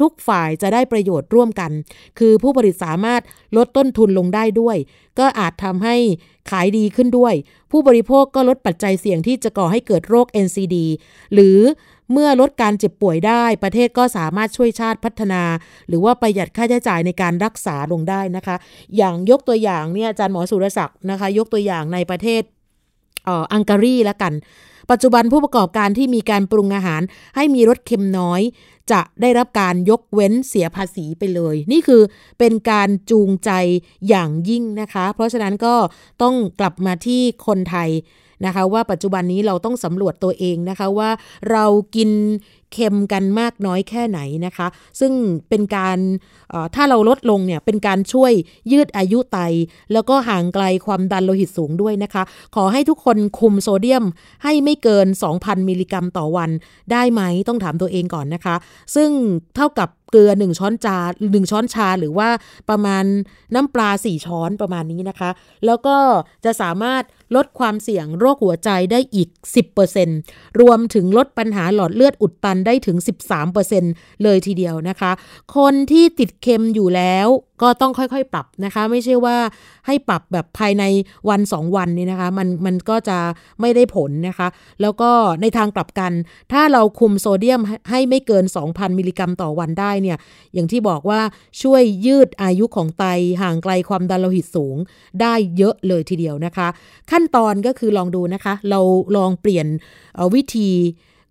[0.00, 1.70] ทุกฝ่ายจะได้ประโยชน์ร่วมกัน
[2.18, 3.22] คือผู้ผลิตสามารถ
[3.56, 4.76] ลดต้นทุนลงได้ด้วย
[5.18, 5.96] ก็อาจทำให้
[6.50, 7.34] ขายดีขึ้นด้วย
[7.70, 10.76] ผู้บริโภคก็ลดปัจจัยเสี่ยงที่จะก่อให้เกิดโรค NCD
[11.34, 11.58] หรือ
[12.12, 15.42] เมื่อลดการเจ็บป่วยได้ประเทศก็สามารถช่วยชาติพัฒนา
[15.88, 18.56] หรือว่าประหยัดค่าใช้จ่ายในการรักษาลงได้นะคะ
[18.96, 22.42] อย่างยกตัวอย่างเนี่ยอาจารย์หมอสุรศักดิ์นะคะ ยกตัวอย่างในประเทศ
[23.52, 24.32] อังการีแล้วกัน
[24.90, 27.02] ปัจจุบันผู้ประกอบการที่มีการปรุงอาหาร
[27.36, 28.40] ให้มีรสเค็มน้อย
[28.92, 32.02] จะได้รับการยกเว้นเสียภาษีไปเลย นี่คือ
[32.38, 33.50] เป็นการจูงใจ
[34.08, 35.74] อย่างยิ่งนะคะ เพราะฉะนั้นก็
[36.22, 37.90] ต้องกลับมาที่คนไทย
[38.46, 41.10] นะคะว่าปัจจุบันนี้เราต้องสำรวจตัวเองนะคะว่า
[41.50, 42.10] เรากิน
[42.72, 44.66] เค็มกันมากน้อยแค่ไหนนะคะ
[45.00, 45.12] ซึ่ง
[45.48, 45.98] เป็นการ
[46.74, 48.32] ถ้าเราลดลงเนี่ยเป็นการช่วย
[48.72, 49.38] ยืดอายุไต
[49.92, 52.22] แล้วก็ห่างไกลความดันโลหิตสูงด้วยนะคะ
[52.54, 54.04] ขอให้ทุกคนคุมโซเดียม
[54.44, 56.50] ให้ไม่เกิน 2,000 มิลลิกรัมต่อวัน
[56.92, 58.54] ได้ไหมต้องถามตัวเองก่อนนะคะ
[58.94, 59.10] ซึ่ง
[59.56, 60.98] เท่ากับเกลือ 1 ช้อนจา
[61.32, 62.28] หนึ่งช้อนชาหรือว่า
[62.70, 63.04] ประมาณ
[63.54, 65.30] น้ำปลา 4 ช้อนประมาณนี้นะคะ
[65.66, 65.96] แล้วก็
[66.44, 67.02] จะสามารถ
[67.36, 69.28] ลดความเสี่ยงโรคหัวใจได้อีก
[69.94, 72.96] 10%รวมถึงลดปัญหาหลอดเลือดอุดตันได้ถึง
[73.60, 75.12] 13%เลยทีเดียวนะคะ
[75.56, 77.28] คนที่ติดเค็มอยู่แล้ว
[77.62, 79.36] ก็ต้องค่อยๆ ปรับนะคะ ไม่ใช่ว่า
[79.86, 80.84] ให้ปรับแบบภายใน
[81.28, 83.18] วันสองวันนี่นะคะ มันมันก็จะ
[83.60, 84.48] ไม่ได้ผลนะคะ
[84.82, 86.12] แล้วก็ในทางกลับกัน
[86.52, 90.18] ถ้าเราคุมโซเดียมให้ไม่เกิน 2,000 มิลลิกรัมต่อวันได้เนี่ย
[90.54, 91.20] อย่างที่บอกว่า
[91.62, 93.04] ช่วยยืดอายุของไต
[93.42, 94.76] ห่างไกลความดันโลหิตสูง
[95.20, 96.68] ได้เยอะเลยทีเดียวนะคะ
[97.10, 98.80] ขั้น้นตอนก็คือลองดูนะคะ เรา
[99.16, 99.66] ลองเปลี่ยน
[100.34, 100.70] วิธี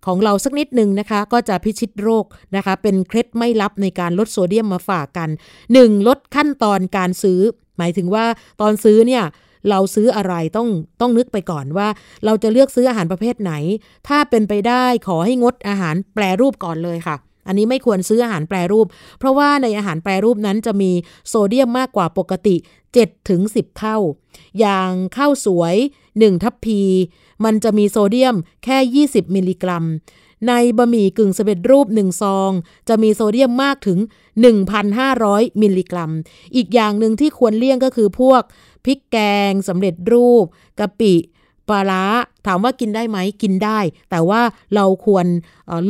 [0.06, 2.24] ของเราสักนิดหนึ่งนะคะ ก็จะพิชิตโรค
[2.56, 5.28] นะคะ เป็นเคล็ดไม่ลับในการลดโซเดียมมาฝากกัน
[5.68, 6.08] 1.
[6.08, 7.40] ลดขั้นตอนการซื้อ
[7.78, 8.24] หมายถึงว่า
[8.60, 9.24] ตอนซื้อเนี่ย
[9.70, 10.68] เราซื้ออะไรต้อง
[11.00, 11.88] ต้องนึกไปก่อนว่า
[12.24, 13.52] เราจะเลือกซื้ออาหารประเภทไหน
[14.08, 17.16] ถ้าเป็นไปได้ขอให้งดอาหารแปรรูปก่อนเลยค่ะ
[17.50, 18.86] อันนี้ไม่ควรซื้ออาหารแปรรูป
[19.18, 20.90] เพราะว่าในอาหารแปรรูปนั้นจะมี
[21.28, 22.56] โซเดียมมากกว่าปกติ
[22.92, 23.98] 7ถึง10 เท่า
[24.58, 25.76] อย่างข้าวสวย
[26.08, 26.80] 1 ทัพพี
[27.44, 29.84] มันจะมีโซเดียมแค่ 20 มิลลิกรัม
[30.48, 32.50] ในบะหมี่กึ่งสำเร็จรูป 1 ซอง
[32.88, 33.98] จะมีโซเดียมมากถึง
[34.80, 36.10] 1,500 มิลลิกรัม
[36.56, 38.42] อีกอย่างหนึ่งที่ควรเลี่ยงก็คือพวก
[38.84, 39.18] พริกแก
[39.50, 40.44] งสำเร็จรูป
[40.80, 41.14] กะปิ
[41.70, 42.02] ปลาร้า
[42.46, 43.78] ถามว่ากินได้ไหมกินได้
[44.10, 44.40] แต่ว่า
[44.74, 45.26] เราควร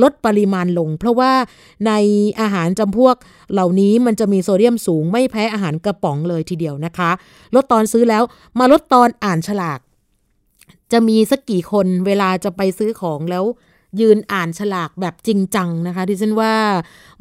[0.03, 1.33] ลดปริมาณลง เพราะว่า
[1.87, 1.93] ใน
[2.41, 3.17] อาหารจำพวก
[3.53, 7.11] เหล่านี้มันจะมีโซเดียมสูงไม่แพ้อาหารกระป๋องเลยทีเดียวนะคะ
[7.55, 8.23] ลดตอนซื้อแล้ว
[8.59, 9.81] มาลดตอนอ่านฉลาก
[10.93, 13.45] จะมีสักกี่คนเวลาจะไปซื้อของแล้ว
[14.01, 16.55] ยืนอ่านฉลากแบบจริงจังนะคะที่ฉันว่า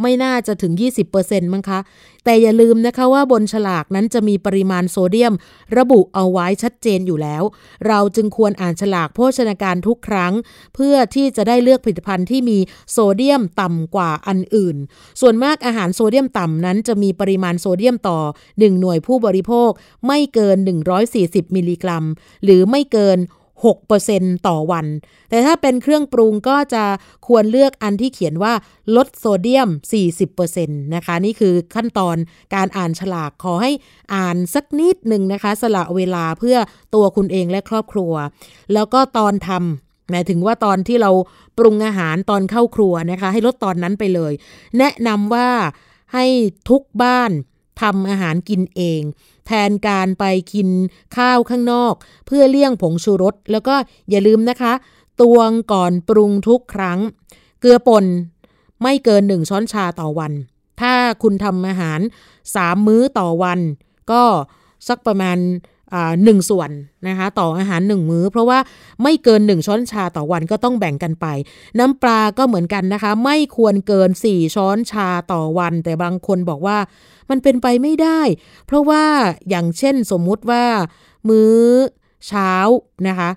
[0.02, 0.74] ไม่น่าจะถึง
[1.14, 1.80] 20%มั้งคะ
[2.26, 5.34] แต่อย่าลืมนะคะว่าบนฉลากนั้นจะมีปริมาณโซเดียม
[5.78, 7.44] ระบุเอาไว้ชัดเจนอยู่แล้ว
[7.88, 10.34] เราจึงควรอ่านฉลากโภชนาการทุกครั้ง
[10.76, 12.58] เพื่อที่จะได้เลือกผลิตภัณฑ์ที่มี
[12.92, 14.78] โซเดียมต่ำกว่าอันอื่น
[15.22, 19.70] ส่วนมากอาหารโซเดียมต่ำนั้นจะมีปริมาณโซเดียมต่อ 1 หน่วยผู้บริโภค
[20.08, 20.58] ไม่เกิน
[21.08, 22.04] 140 มิลลิกรัม
[22.44, 23.20] หรือไม่เกิน
[23.68, 24.86] 6%ต่อวัน
[25.30, 26.84] แต่ถ้าเป็นเครื่องปรุงก็จะ
[27.28, 28.54] ควรเลือกอันที่เขียนว่า
[28.96, 29.70] ลดโซเดียม
[30.34, 32.16] 40%นะคะ นี่คือขั้นตอน
[32.56, 33.72] การอ่านฉลากขอให้
[34.14, 36.58] อ่านสักนิดหนึ่งนะคะ สละเวลาเพื่อ
[36.96, 38.14] ตัวคุณเองและครอบครัว
[38.74, 41.12] แล้วก็ตอนทำหมายถึงว่าตอนที่เรา
[41.58, 44.34] ปรุงอาหารตอนเข้าครัวนะคะ ให้ลดตอนนั้นไปเลย
[44.78, 45.50] แนะนำว่า
[46.14, 46.26] ให้
[46.70, 47.32] ทุกบ้าน
[47.82, 49.02] ทำอาหารกินเอง
[49.50, 50.68] แทนการไปกิน
[51.18, 51.94] ข้าวข้างนอก
[52.28, 53.76] เพื่อเลี่ยงผงชูรส แล้วก็
[54.10, 54.74] อย่าลืมนะคะ
[55.22, 57.00] ตวงก่อนปรุงทุกครั้ง
[57.60, 58.06] เกลือป่น
[58.82, 60.34] ไม่เกินหนึ่งช้อนชาต่อวัน
[60.82, 62.00] ถ้าคุณทำอาหาร
[62.56, 63.60] สามมื้อต่อวัน
[64.12, 64.24] ก็
[64.88, 65.38] สักประมาณ
[66.24, 66.70] หนึ่งส่วน
[67.08, 68.60] นะคะต่ออาหารหนึ่งมื้อ เพราะว่า
[69.04, 71.26] ไม่เกินหนึ่งช้อนชาต่อวันก็ต้องแบ่งกันไป
[71.80, 76.78] น้ำปลาก็เหมือนกันนะคะ ไม่ควรเกินสี่ช้อนชาต่อวัน แต่บางคนบอกว่า
[77.30, 78.22] มันเป็นไปไม่ได้
[78.66, 79.04] เพราะว่า
[79.50, 80.64] อย่างเช่นสมมุติว่า
[81.30, 81.56] มื้อ
[82.28, 82.54] เช้า
[83.08, 83.30] นะคะ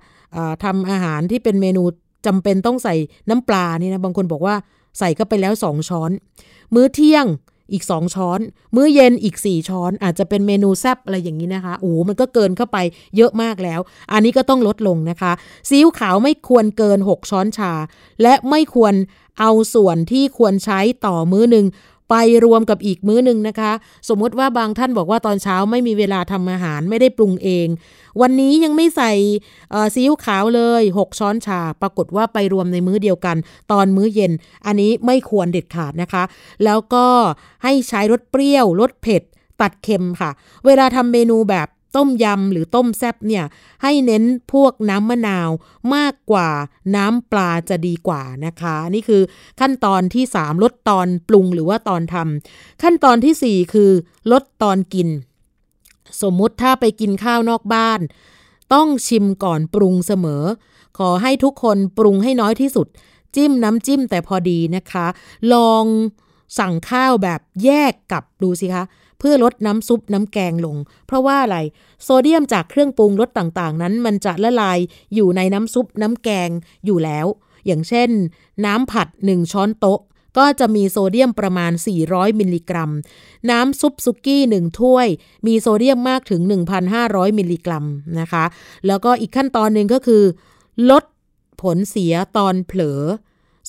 [0.65, 1.83] ทำอาหารที่เป็นเมนู
[2.27, 2.95] จำเป็นต้องใส่
[3.29, 4.55] น้ำปลานี่นะบางคนบอกว่า
[4.99, 6.11] ใส่ก็ไปแล้วสองช้อน
[6.75, 7.27] มื้อเที่ยง
[7.73, 8.41] อีก 2 ช้อน
[8.75, 12.79] มื้อเย็นอีก 4 ช้อน อาจจะเป็นเมนูแซบอะไรอย่างนี้นะคะโอ้มันก็เกินเข้าไป
[13.17, 13.81] เยอะมากแล้ว
[14.13, 15.33] อันนี้ก็ต้องลดลงนะคะ
[15.69, 17.73] ซีอิ๊วขาวไม่ควรเกิน 6 ช้อนชา
[18.23, 18.95] และไม่ควร
[19.41, 21.67] เอาส่วนที่ควรใช้ต่อมื้อหนึ่ง
[22.15, 23.73] ไปรวมกับอีกมื้อหนึ่งนะคะ
[24.09, 27.69] สมมติว่าบางท่านบอกว่าตอนเช้าไม่มีเวลาทำอาหารไม่ได้ปรุงเอง
[28.21, 29.13] วันนี้ยังไม่ใส่
[29.95, 33.37] ซีอิ๊วขาวเลย 6 ช้อนชา ปรากฏว่าไปรวมในมื้อเดียวกัน
[33.73, 34.33] ตอนมื้อเย็น
[34.67, 36.23] อันนี้ไม่ควรเด็ดขาดนะคะ
[36.65, 37.07] แล้วก็
[37.65, 39.23] ให้ใช้รสเปรี้ยวรสเผ็ด
[39.61, 40.31] ตัดเค็มค่ะ
[40.67, 43.45] เวลาทำเมนูแบบ ต้มยำหรือต้มแซบเนี่ย
[43.83, 45.51] ให้เน้นพวกน้ำมะนาว
[45.95, 46.49] มากกว่า
[46.97, 49.23] น้ำปลาจะดีกว่านะคะ นี่คือ
[49.61, 53.91] ขั้นตอนที่ 3 ลดตอนปรุงหรือว่าตอนทำขั้นตอนที่ 4 คือ
[54.33, 55.09] ลดตอนกิน
[56.23, 58.01] สมมุติถ้าไปกินข้าวนอกบ้าน
[58.75, 60.45] ต้องชิมก่อนปรุงเสมอ
[60.99, 62.87] ขอให้ทุกคนปรุงให้น้อยที่สุด
[63.35, 65.07] จิ้มน้ำจิ้มแต่พอดีนะคะ
[65.53, 65.85] ลอง
[66.59, 68.85] สั่งข้าวแบบแยกกับดูสิคะ
[69.23, 71.59] เพื่อลดน้ำซุปน้ำแกงลง เพราะว่าอะไร
[72.03, 74.79] โซเดียมจากเครื่องปรุงรสต่างๆ นั้นมันจะละลาย
[75.15, 76.51] อยู่ในน้ำซุปน้ำแกง
[76.85, 77.27] อยู่แล้ว
[77.67, 78.11] อย่างเช่น
[78.67, 80.01] น้ำผัด 1 ช้อนโต๊ะ
[80.39, 81.73] ก็จะมีโซเดียมประมาณ
[82.07, 82.91] 400 มิลลิกรัม
[83.51, 85.07] น้ำซุปซุกี้1ถ้วย
[85.47, 86.41] มีโซเดียมมากถึง
[86.91, 87.85] 1,500 มิลลิกรัม
[88.21, 88.45] นะคะ
[88.87, 90.23] แล้วก็อีกขั้นตอนหนึ่งก็คือ
[90.91, 91.05] ลด
[91.63, 93.01] ผลเสียตอนเผลอ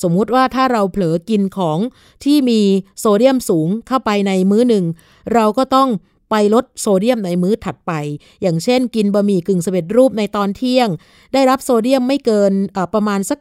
[0.01, 1.79] สมมุติว่าถ้าเราเผลอกินของ
[2.23, 2.61] ที่มี
[2.99, 4.85] โซเดียมสูงเข้าไปในมื้อหนึ่ง
[5.33, 5.89] เราก็ต้อง
[6.29, 7.91] ไปลดโซเดียมในมื้อถัดไป
[8.41, 10.89] อย่างเช่น กินบะหมี่กึ่งสำเร็จรูปในตอนเที่ยง
[11.33, 12.53] ได้รับโซเดียมไม่เกิน
[12.93, 13.39] ประมาณสัก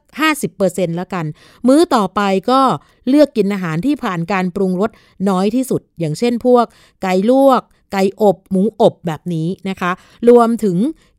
[0.48, 1.26] 50%แล้วกัน
[1.68, 2.60] มื้อต่อไปก็
[3.08, 4.90] เลือกกินอาหารที่ผ่านการปรุงรส
[5.28, 6.64] น้อยที่สุด อย่างเช่นพวก
[7.02, 7.62] ไก่ลวก
[7.92, 9.90] ไก่อบหมูอบแบบนี้นะคะ
[10.28, 10.78] รวมถึง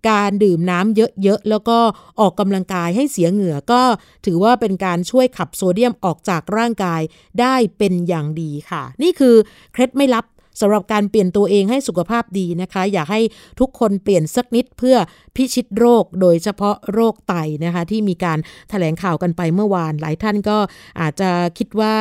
[0.10, 1.78] การดื่มน้ำเยอะๆ แล้วก็
[2.20, 3.82] ออกกำลังกายให้เสียเหงื่อก็
[4.26, 7.02] ถือว่าเป็นการช่วยขับโซเดียมออกจากร่างกาย
[7.40, 9.36] ได้เป็นอย่างดีค่ะ นี่คือ
[9.74, 10.26] เคล็ดไม่ลับ
[10.60, 13.22] สำหรับการเปลี่ยนตัวเองให้สุขภาพดีนะคะ อยากให้
[13.60, 14.98] ทุกคนเปลี่ยนสักนิดเพื่อ
[15.36, 17.34] พิชิตโรคโดยเฉพาะโรคไต
[17.66, 20.58] นะคะ ที่มีการถแถลงข่าวกันไปเมื่อวานหลายท่านก็
[21.00, 21.96] อาจจะคิดว่า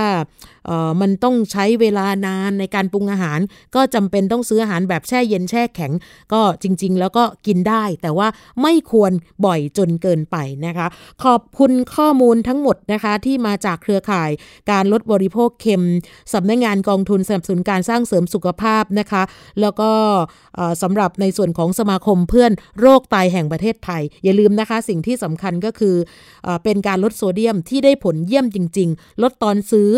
[1.00, 3.40] มันต้องใช้เวลานานในการปรุงอาหาร
[3.74, 5.92] ก็จำเป็นต้องซื้ออาหารแบบแช่เย็นแช่แข็ง
[6.32, 8.28] ก็จริง ๆ แล้วก็กินได้ แต่ว่า
[8.62, 9.12] ไม่ควร
[9.46, 10.36] บ่อยจนเกินไป
[10.66, 10.86] นะคะ
[11.24, 14.30] ขอบคุณข้อมูลทั้งหมดนะคะที่มาจากเครือข่าย
[14.70, 15.84] การลดบริโภคเค็ม
[16.34, 19.22] สำนักงงานกองทุนสนับสนุนการสร้างเสริมสุขภาพนะคะ
[19.60, 19.90] แล้วก็
[20.82, 25.96] สำหรับในส่วนของสมาคมเพื่อนโรคไตแห่งประเทศไทย อย่าลืมนะคะสิ่งที่สำคัญก็คือ
[26.46, 29.90] อเป็นการลดโซเดียมที่ได้ผลเยี่ยมจริง ๆ ลดตอนซื้อ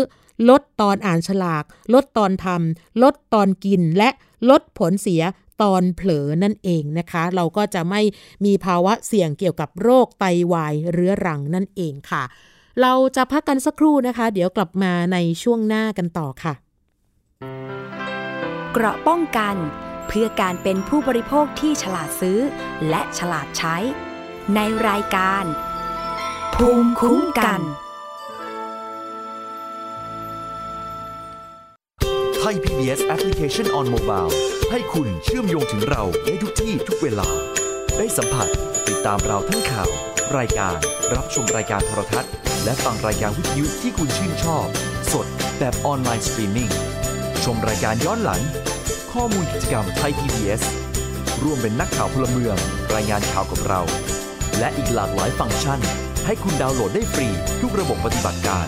[0.49, 4.09] ลดตอนอ่านฉลาก ลดตอนทำลดตอนกินและ
[4.49, 5.21] ลดผลเสีย
[5.61, 8.01] ตอนเผลอนั่นเองนะคะ เราก็จะไม่
[8.45, 12.23] มีภาวะเสี่ยงเกี่ยวกับโรคไตวายเรื้อรังนั่นเองค่ะ
[12.81, 16.53] เราจะพักกันสักครู่นะคะ เดี๋ยวกลับมาในช่วงหน้ากันต่อค่ะ
[18.77, 19.55] เกราะป้องกัน
[20.07, 22.39] เพื่อการเป็นผู้บริโภคที่ฉลาดซื้อ
[22.89, 23.75] และฉลาดใช้
[24.55, 24.59] ใน
[24.89, 25.43] รายการ
[26.55, 27.61] ภูมิคุ้มกัน
[32.37, 34.31] ไทย PBS Application on Mobile
[34.71, 37.27] ให้คุณเชื่อมโยงถึงเราในทุกที่ทุกเวลา
[37.97, 38.47] ได้สัมผัส
[38.87, 39.89] ติดตามเราทั้งข่าว
[40.37, 40.77] รายการ
[41.15, 42.31] รับชมรายการโทรทัศน์
[42.63, 44.65] และฟังรายการวิทยุที่คุณชื่นชอบ
[45.11, 45.27] สด
[45.59, 46.71] แบบออนไลน์สตรีมมิ่ง
[47.43, 48.41] ชมรายการย้อนหลัง
[49.15, 50.63] ข้อมูลกิจกรรมไทย PBS
[51.43, 52.55] ร่วมเป็นนักข่าวพลเมือง
[52.95, 53.81] รายงานข่าวกับเรา
[54.59, 55.79] และอีกหลากหลายฟังก์ชัน
[56.25, 57.27] ให้คุณดาวน์โหลดได้ฟรี
[57.61, 58.67] ทุกระบบปฏิบัติการ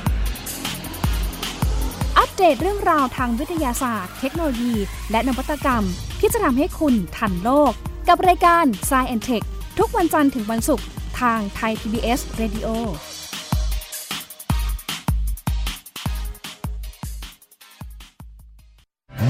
[2.41, 4.75] เดตเรื่องราวทางวิทยาศาสตร์ เทคโนโลยี
[5.11, 5.83] และนวัตกรรม
[6.19, 7.71] ที่จะทำให้คุณทันโลก
[8.07, 9.45] กับรายการ s c i e n t e c h
[9.79, 10.85] ทุกวันจันทร์ถึงวันศุกร์
[11.19, 12.67] ทางไทย PBS Radio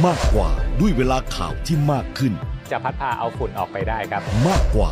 [0.05, 2.33] มากกว่าด้วยเวลาข่าวที่มากขึ้น
[2.71, 4.91] จะพัดพาเอาฝุ่นออกไปได้ครับ มากกว่า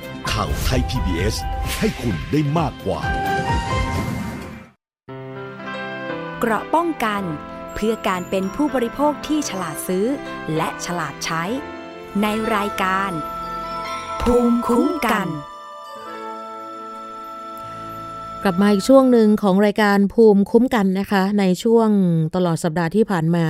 [0.29, 1.35] ข่าวไทย PBS
[1.79, 2.99] ให้คุณได้มากกว่า
[6.39, 7.23] เกราะป้องกัน
[7.73, 10.05] เพื่อการเป็นผู้บริโภคที่ฉลาดซื้อ
[10.55, 11.43] และฉลาดใช้
[12.21, 13.11] ในรายการ
[14.21, 15.27] ภูมิคุ้มกัน
[18.43, 21.89] กลับมาอีกช่วงหนึ่งของรายการภูมิคุ้มกันนะคะ ในช่วง
[22.35, 23.45] ตลอดสัปดาห์ที่ผ่านมา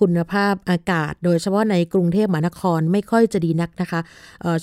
[0.00, 4.00] คุณภาพอากาศ โดยเฉพาะในกรุงเทพมหานครไม่ค่อยจะดีนักนะคะ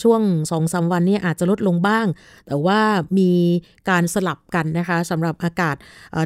[0.04, 2.06] ช่วงสองสาวันนี้อาจจะลดลงบ้าง
[2.48, 2.80] แต่ว่า
[3.18, 3.32] มี
[3.90, 5.76] การสลับกันนะคะสำหรับอากาศ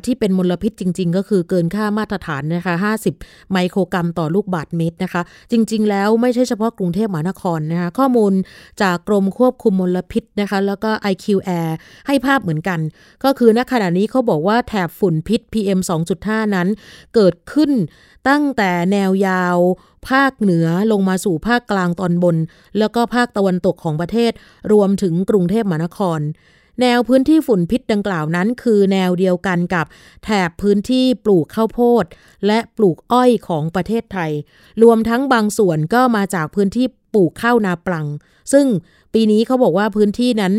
[0.05, 2.75] ที่เป็นมลพิษจริง ๆ ก็คือเกินค่ามาตรฐานนะคะ
[3.13, 8.33] 50 ไมโครกรัมต่อลูกบาทเมตรนะคะ จริง ๆ แล้วไม่ใช่เฉพาะกรุงเทพมหานครนะคะข้อมูล
[8.81, 11.25] จากกรมควบคุมมลพิษนะคะแล้วก็ IQ
[11.59, 11.69] Air
[12.07, 12.79] ให้ภาพเหมือนกัน
[13.23, 15.79] ก็คือณขณะนี้เขาบอกว่าแถบฝุ่นพิษ PM
[16.17, 16.67] 2.5 นั้น
[17.15, 17.71] เกิดขึ้น
[18.29, 19.57] ตั้งแต่แนวยาว
[20.09, 22.37] ภาคเหนือลงมาสู่ภาคกลางตอนบน
[22.77, 24.31] แล้วก็ภาคตะวันตกของประเทศ
[24.71, 26.19] รวมถึงกรุงเทพมหานคร
[26.81, 29.85] แนวพื้นที่ฝุ่นพิษดังกล่าวนั้น คือแนวเดียวกันกับ
[30.23, 32.05] แถบพื้นที่ปลูกข้าวโพด
[32.47, 34.31] และปลูกอ้อยของประเทศไทย
[34.83, 36.85] รวมทั้งบางส่วนก็มาจากพื้นที่
[37.15, 38.05] ปลูกข้าวนาปลัง
[38.53, 38.67] ซึ่ง
[39.17, 40.53] ปีนี้เขาบอกว่าพื้นที่นั้น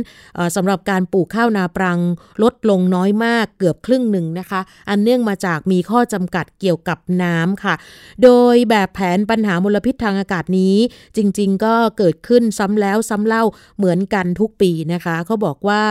[0.56, 1.98] สำหรับการปลูกข้าวนาปรัง
[2.42, 7.74] ลดลงน้อยมากเกือบครึ่งหนึ่งนะคะ อันเนื่องมาจากมีข้อจำกัดเกี่ยวกับน้ำค่ะ
[8.22, 10.76] โดยแบบแผนปัญหามลพิษทางอากาศนี้
[11.16, 13.44] จริงๆ ก็เกิดขึ้นซ้ำแล้วซ้ำเล่า
[13.78, 15.82] เหมือนกันทุกปีนะคะเขาบอกว่า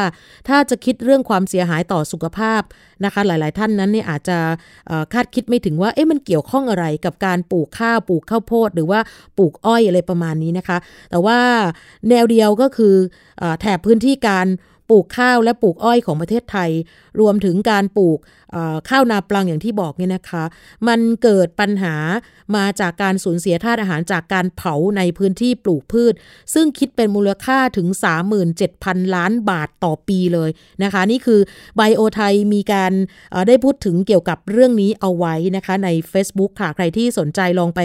[0.47, 2.61] ถ้าจะคิดเรื่องความเสียหายต่อสุขภาพ
[3.03, 4.37] นะคะ หลายๆ ท่านนั้นเนี่ยอาจจะ
[5.13, 8.99] คาดคิดไม่ถึงว่าเอ๊ะมันเกี่ยวข้องอะไรกับการปลูกข้าวปลูกข้าวโพด หรือว่า
[9.37, 10.77] ปลูกอ้อยอะไรประมาณนี้นะคะ
[11.09, 11.39] แต่ว่า
[12.09, 12.95] แนวเดียวก็คือ
[13.41, 14.47] อแถบพื้นที่การ
[14.89, 16.71] ปลูกข้าวและปลูกอ้อยของประเทศไทย
[17.19, 18.19] รวมถึงการปลูก
[18.89, 20.43] ข้าวนาปลังอย่างที่บอกเนี่ยนะคะ
[20.87, 21.95] มันเกิดปัญหา
[22.55, 26.13] มาจากการสูญเสียธาตุอาหารจากการเผาในพื้นที่ปลูกพืช
[26.53, 27.87] ซึ่งคิดเป็นมูลค่าถึง
[28.51, 30.49] 37,000 ล้านบาทต่อปีเลย
[30.83, 31.39] นะคะ นี่คือ
[31.75, 32.91] ไบโอไทยมีการ
[33.47, 37.81] ได้พูดถึงเกี่ยวกับเรื่องนี้เอาไว้นะคะใน Facebook ค่ะ ใครที่สนใจลองไป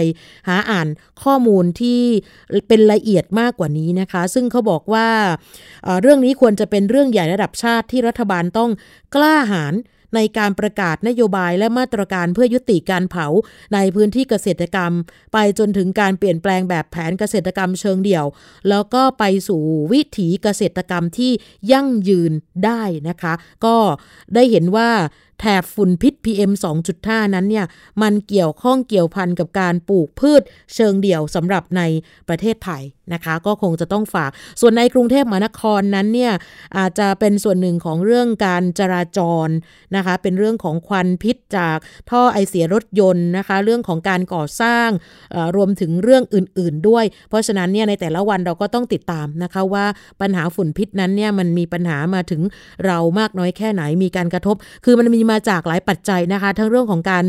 [0.47, 0.87] หาอ่าน
[1.23, 2.01] ข้อมูลที่
[2.67, 5.07] เป็นละเอียดมากกว่านี้นะคะ ซึ่งเขาบอกว่า
[6.01, 8.71] เรื่องนี้ควรจะเป็นเรื่องใหญ่ระดับชาติที่รัฐบาลต้อง
[9.15, 9.75] กล้าหาญ
[10.15, 13.25] ในการประกาศนโยบายและมาตรการเพื่อยุติการเผา
[13.73, 14.91] ในพื้นที่เกษตรกรรม
[15.33, 18.25] ไปจนถึงการเปลี่ยนแปลงแบบแผนเกษตรกรรมเชิงเดี่ยว
[18.69, 19.61] แล้วก็ไปสู่
[19.93, 21.31] วิถีเกษตรกรรมที่
[21.71, 22.31] ยั่งยืน
[22.65, 23.33] ได้นะคะ
[23.65, 23.75] ก็
[24.33, 24.89] ได้เห็นว่า
[25.41, 26.51] แถบฝุ่นพิษ PM
[26.93, 27.65] 2.5 นั้นเนี่ย
[28.01, 30.41] มันเกี่ยวข้องเกี่ยวพันกับการปลูกพืช
[30.75, 31.81] เชิงเดี่ยวสำหรับใน
[32.27, 36.33] ประเทศไทยนะคะ ก็คงจะต้องฝาก ส่วนในกรุงเทพมหานครนั้นเนี่ย
[36.77, 39.47] อาจจะเป็นส่วนหนึ่งของเรื่องการจราจร
[39.95, 41.77] นะคะ เป็นเรื่องของควันพิษจาก
[42.09, 44.89] ท่อไอเสียรถยนต์นะคะ เรื่องของการก่อสร้าง
[45.55, 49.85] รวมถึงเรื่องอื่น ๆ ด้วย เพราะฉะนั้นเนี่ยในแต่ละวันเราก็ต้องติดตามนะคะว่า
[50.21, 52.41] ปัญหาฝุ่นพิษนั้นเนี่ยมันมีปัญหามาถึง
[52.85, 57.25] เรามากน้อยแค่ไหนมีการกระทบ คือมันมีมาจากหลายปัจจัยนะคะ ทั้งเรื่องของการ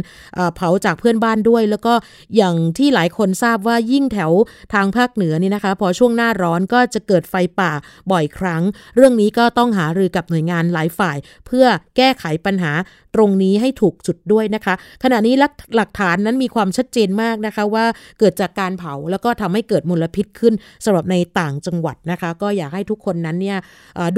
[0.54, 1.94] เผาจากเพื่อนบ้านด้วย แล้วก็
[2.36, 4.32] อย่างที่หลายคนทราบว่ายิ่งแถว
[4.74, 7.72] ทางภาคเหนือนี่นะคะ พอช่วงหน้าร้อนก็จะเกิดไฟป่า
[8.12, 8.62] บ่อยครั้ง
[8.96, 12.72] เรื่องนี้ก็ต้องหารือกับหน่วยงานหลายฝ่าย เพื่อแก้ไขปัญหา
[13.14, 15.34] ตรงนี้ให้ถูกจุดด้วยนะคะ ขณะนี้
[15.76, 17.84] หลักฐานนั้นมีความชัดเจนมากนะคะว่า
[18.18, 23.58] เกิดจากการเผาแล้วก็ทำให้เกิดมลพิษขึ้นสำหรับในต่างจังหวัดนะคะ ก็อยากให้ทุกคนนั้นเนี่ย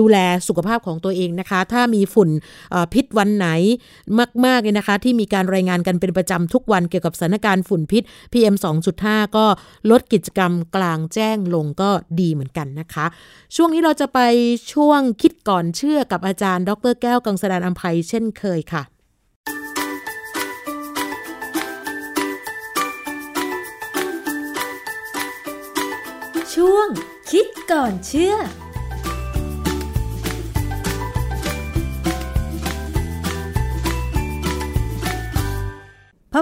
[0.01, 0.17] ดูแล
[0.49, 2.31] สุขภาพของตัวเองนะคะ ถ้ามีฝุ่น
[2.95, 3.49] พิษวันไหน
[4.45, 8.03] มากๆเลยนะคะ ที่มีการรายงานกันเป็นประจำทุกวันเกี่ยวกับสถานการณ์ฝุ่นพิษ
[8.33, 8.55] PM
[8.97, 9.45] 2.5 ก็
[9.91, 13.07] ลดกิจกรรมกลางแจ้งลงก็ดีเหมือนกันนะคะ
[13.57, 14.21] ช่วงนี้เราจะไป
[14.73, 18.84] ช่วงคิดก่อนเชื่อกับอาจารย์ ดรแก้วกังสดานอัมภัยเช่นเคยค่ะ
[26.67, 26.89] ช่วง
[27.31, 28.39] คิดก่อนเชื่อพ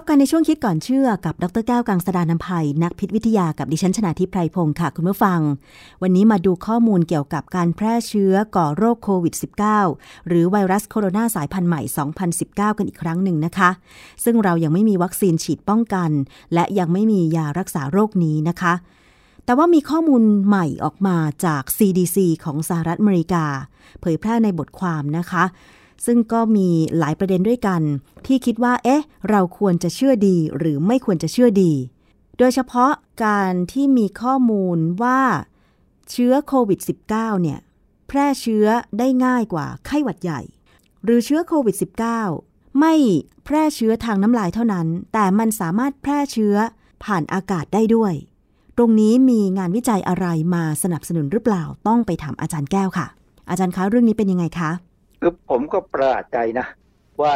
[0.01, 5.41] บกันในช่วงคิดก่อนเชื่อกับ ดรแก้วกังสดานนภัย นักพิษวิทยากับดิฉันชนาทิพไพรพงศ์ค่ะ คุณผู้ฟัง
[6.03, 9.35] วันนี้มาดูข้อมูลเกี่ยวกับการแพร่เชื้อก่อโรคโควิด
[9.81, 11.81] -19 หรือไวรัสโคโรนาสายพันธุ์ใหม่
[12.31, 13.71] 2019 กันอีกครั้งหนึ่งนะคะ
[14.25, 16.11] ซึ่งเรายังไม่มีวัคซีนฉีดป้องกัน
[16.55, 18.75] และยังไม่มียารักษาโรคนี้นะคะ
[19.45, 23.45] แต่ว่ามีข้อมูลใหม่ออกมาจาก CDC ของสหรัฐอเมริกา
[24.01, 25.45] เผยแพร่ในบทความนะคะ
[26.07, 27.83] ซึ่งก็มีหลายประเด็นด้วยกัน
[28.27, 31.73] ที่คิดว่า เอ๊ะ เราควรจะเชื่อดีหรือไม่ควรจะเชื่อดี
[32.39, 32.93] โดยเฉพาะ
[33.25, 35.21] การที่มีข้อมูลว่า
[36.11, 36.81] เชื้อโควิด
[37.13, 37.59] -19 เนี่ย
[38.09, 38.67] แพร่เชื้อ
[38.99, 40.41] ได้ง่ายกว่าไข้หวัดใหญ่
[41.05, 41.77] หรือเชื้อโควิด
[42.29, 42.95] -19 ไม่
[43.45, 46.55] แพร่เชื้อทางน้ำลายเท่านั้น แต่มันสามารถแพร่เชื้อ
[47.05, 48.15] ผ่านอากาศได้ด้วย
[48.79, 53.07] ตรงนี้มีงานวิจัยอะไรมาสนับสนุนหรือเปล่าต้องไปถามอาจารย์แก้วค่ะ
[53.51, 54.71] อาจารย์คะเรื่องนี้เป็นยังไงคะ
[55.21, 56.67] คือผมก็ประหลาดใจนะ
[57.23, 57.35] ว่า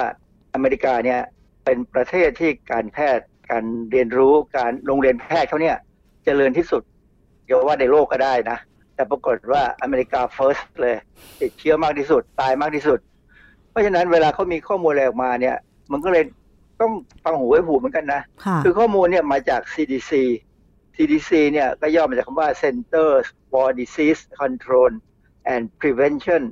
[0.54, 1.20] อเมริกาเนี่ย
[1.64, 5.78] เป็นประเทศที่การแพทย์การเรียนรู้การโรงเรียนแพทย์เขาเนี่ยจ
[6.26, 6.82] เจริญที่สุด
[7.44, 8.58] เดี๋ยวว่าในโลกก็ได้นะ
[8.94, 10.96] แต่ปรากฏว่าอเมริกาเฟิร์สเลย
[11.40, 12.98] ติดเชื้อมากที่สุด ตายมากที่สุด
[13.70, 15.56] เพราะฉะนั้นเวลาเขามีข้อมูลอะไรออกมาเนี่ย
[15.92, 16.24] มันก็เลย
[16.80, 16.92] ต้อง
[17.24, 18.20] ฟังหูไว้หูเหมือนกันนะ
[18.64, 20.12] คือข้อมูลเนี่ยมาจาก CDC
[20.96, 24.92] CDC เนี่ยก็ย่อมาจากคำว่า Centers for Disease Control
[25.52, 26.42] and Prevention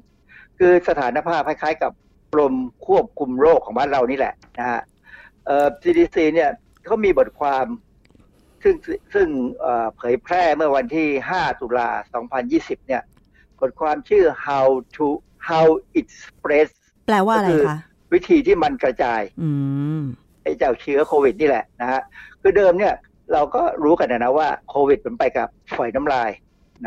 [0.59, 1.93] คือสถานภาพคล้ายๆกับ
[2.33, 2.55] กรม
[2.87, 4.81] ควบคุมโรคของบ้านเรานี่แหละนะฮะ
[5.47, 6.51] เอ่อ CDC เนี่ย
[6.85, 7.67] เขามีบทความ
[8.63, 8.75] ซึ่ง
[9.15, 9.29] ซึ่ง
[9.97, 11.89] เผยแพร่เมื่อวันที่ 5 ตุลา
[12.39, 13.03] 2020 เนี่ย
[13.61, 15.07] บทความชื่อ how to
[15.49, 15.67] how
[15.99, 16.73] it spreads
[17.07, 17.79] แปลว่าอะไรคะ
[18.13, 19.23] วิธีที่มันกระจาย
[20.43, 22.01] ไอ้เจ้าเชื้อโควิดนี่แหละนะฮะ
[22.41, 22.95] คือเดิมเนี่ย
[23.33, 26.31] เราก็รู้กันนะว่าโควิดมันไปกับฝอยน้ำลาย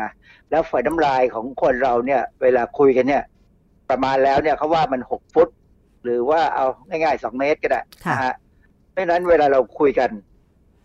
[0.02, 0.10] นะ
[0.50, 3.22] แล้วฝอยน้ำลายของคนเราเนี่ยเวลาคุยกันเนี่ย
[3.90, 5.48] ประมาณแล้วเนี่ยเขาว่ามันหกฟุต
[6.04, 8.34] หรือว่าเอาง่ายๆสองเมตรก็ได้นะฮะ
[8.90, 10.10] เพราะฉะนั้นเวลาเราคุยกัน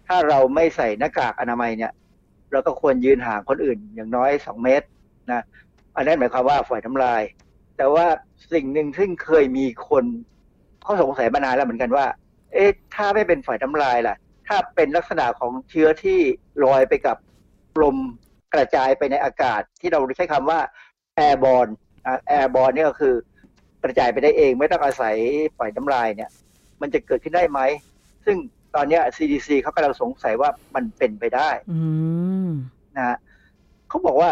[0.08, 1.92] ถ้าเราไม่ใส่หน้ากากอนามัยเนี่ย
[2.52, 4.88] เราก็ควรยืนห่างคนอื่นอย่างน้อยสองเมตร
[5.32, 5.44] นะ
[5.96, 7.22] อันนั้นหมายความว่าฝอยน้ำลาย
[7.78, 8.06] แต่ว่า
[8.54, 10.04] สิ่งหนึ่งซึ่งเคยมีคน
[10.84, 12.06] เขาสงสัยมานานแล้วเหมือนกันว่า
[12.54, 14.16] เอ๊ะถ้าไม่เป็นฝอยน้ำลายล่ะ
[14.48, 16.20] ถ้าเป็นลักษณะของเชื้อที่
[16.64, 17.18] ลอยไปกับ
[17.82, 17.98] ลม
[18.54, 20.60] กระจายไปในอากาศ ที่เราใช้คำว่า
[21.16, 21.68] แอร์บอล
[22.28, 23.16] แอร์บอลเนี่ยก็คือ
[23.84, 25.16] กระจายไปได้เองไม่ต้องอาศัย
[25.58, 26.30] ฝอยน้ำลายเนี่ย
[26.82, 27.60] มันจะเกิดขึ้นได้ไหม
[28.26, 28.38] ซึ่ง
[28.76, 31.82] ตอนเนี้ย CDC เขากำลังสงสัยว่ามันเป็นไปได้อื
[32.48, 32.52] ม
[32.96, 33.18] นะฮะ
[33.90, 34.30] เขาบอกว่า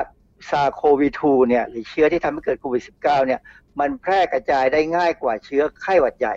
[0.49, 3.41] ซาโควี2เนี่ย หรือเชื้อที่ทำให้เกิดโควิด -19 เนี่ย
[3.79, 6.35] มันแพร่กระจายได้ง่ายกว่าเชื้อไข้หวัดใหญ่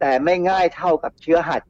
[0.00, 1.62] แต่ไม่ง่ายเท่ากับเชื้อหัด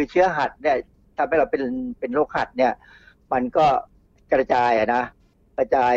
[0.00, 0.76] คือเชื้อหัดเนี่ย
[1.16, 1.62] ทำให้เราเป็น
[2.00, 2.72] เป็นโรคหัดเนี่ย
[3.32, 3.66] มันก็
[4.32, 5.04] กระจายอะนะ
[5.58, 5.94] กระจาย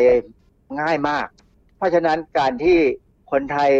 [0.81, 1.27] ง่ายมาก
[1.77, 2.77] เพราะฉะนั้นการที่
[3.31, 3.71] คนไทย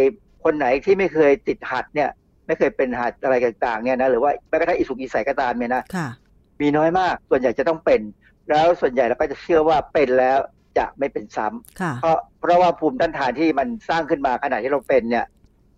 [0.44, 2.10] คนไหนที่ไม่เคยติดหัดเนี่ย
[2.46, 6.08] ไม่เคยเป็นหัดอะไรต่างๆเนี่ยนะหรือว่าแม้กระทั่งอิสุกอิสัยก็ตามเนี่ยนะค่ะ
[6.60, 8.00] มีน้อยมากส่วนใหญ่จะต้องเป็น
[8.50, 10.38] แล้วส่วนใหญ่เราก็จะเชื่อว่าเป็นแล้ว
[10.78, 15.26] จะไม่เป็นซ้ำค่ะเพราะเพราะว่าภูมิต้านทานที่มันสร้างขึ้นมาขณะที่เราเป็นเนี่ย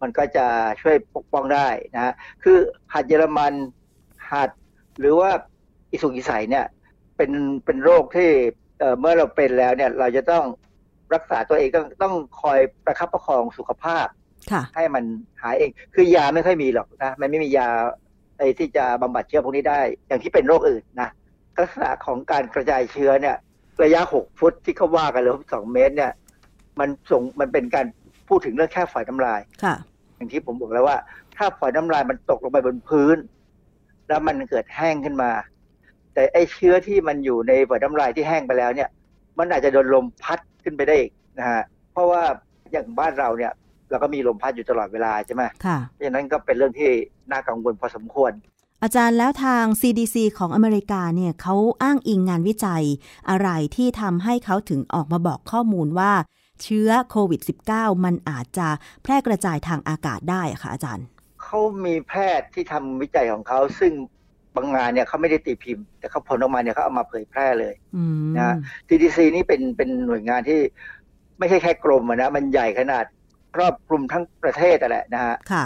[0.03, 0.47] มันก็จะ
[0.83, 2.57] ช่วยปกป้องได้นะฮะคือ
[2.93, 3.53] หัดเยอรมัน
[4.35, 4.51] หัด
[5.01, 5.31] หรือว่า
[5.93, 6.65] อิสุกอิสัยเนี่ย
[7.17, 7.31] เป็น
[7.65, 8.29] เป็นโรคที่
[8.79, 10.45] เอ่อเมื่อเราเป็นแล้วเนี่ยเราจะต้อง
[11.15, 14.07] รักษาตัวเองต้องต้องคอยประคับประคองสุขภาพ
[14.53, 15.05] ค่ะให้มัน
[15.43, 17.69] หายเอง คือยาไม่ค่อยมีหรอกนะมันไม่มียา
[18.39, 21.11] ไอ้ที่จะบำบัดเชื้อพวกนี้ได้ อย่างที่เป็นโรคอื่นนะ
[21.57, 23.37] ลักษณะของการกระจายเชื้อเนี่ย
[23.85, 26.13] ระยะหกฟุตที่เขาว่ากันหรือสองเมตร เนี่ย
[26.81, 27.87] มันส่งมันเป็นการ
[28.29, 29.75] พูดถึงเรื่องแค่ฝอยน้ำลาย ค่ะ
[30.17, 30.97] อย่างที่ผมบอกแล้วว่า
[31.37, 33.17] ถ้าฝอยน้ำลายมันตกลงไปบนพื้น
[34.09, 35.31] แล้วมันเกิดแห้งขึ้นมา
[36.15, 38.89] แต่ไอ้เชื้อที่มันอยู่ในฝอยน้ำลายที่แห้งไปแล้วเนี่ย
[39.39, 42.23] มันอาจจะโดนลมพัดขึ้นไปได้อีกนะฮะเพราะว่า
[42.73, 43.53] อย่างบ้านเราเนี่ย
[43.91, 46.91] เราก็มีลมพัดอยู่ตลอดเวลาใช่ไหมค่ะเพราะฉะนั้นก็เป็นเรื่องที่
[47.31, 48.33] น่ากังวลพอสมควร
[48.83, 52.85] อาจารย์แล้วทาง CDC ของอเมริกาเนี่ยเขาอ้างอิงงานวิจัย
[53.31, 56.13] อะไรที่ทำให้เขาถึงออกมาบอกข้อมูลว่า
[56.63, 57.41] เชื้อโควิด
[57.73, 58.69] -19 มันอาจจะ
[59.03, 61.05] แพร่กระจายทางอากาศได้อะค่ะอาจารย์
[61.45, 63.93] เขามีแพทย์ที่ทำวิจัยของเขาซึ่ง
[64.57, 68.57] บางงานเนี่ยเขาไม่ได้ตีพิมพ์ แต่เขาผลออกมาเนี่ยเขาเอามาเผยแพร่เลยอืมนะ
[68.89, 70.61] CDC นี่เป็นเป็นหน่วยงานที่
[71.39, 73.05] ไม่ใช่แค่กรมอะนะมันใหญ่ขนาด
[73.55, 75.65] ครอบคลุมทั้งประเทศอะแหละนะฮะค่ะ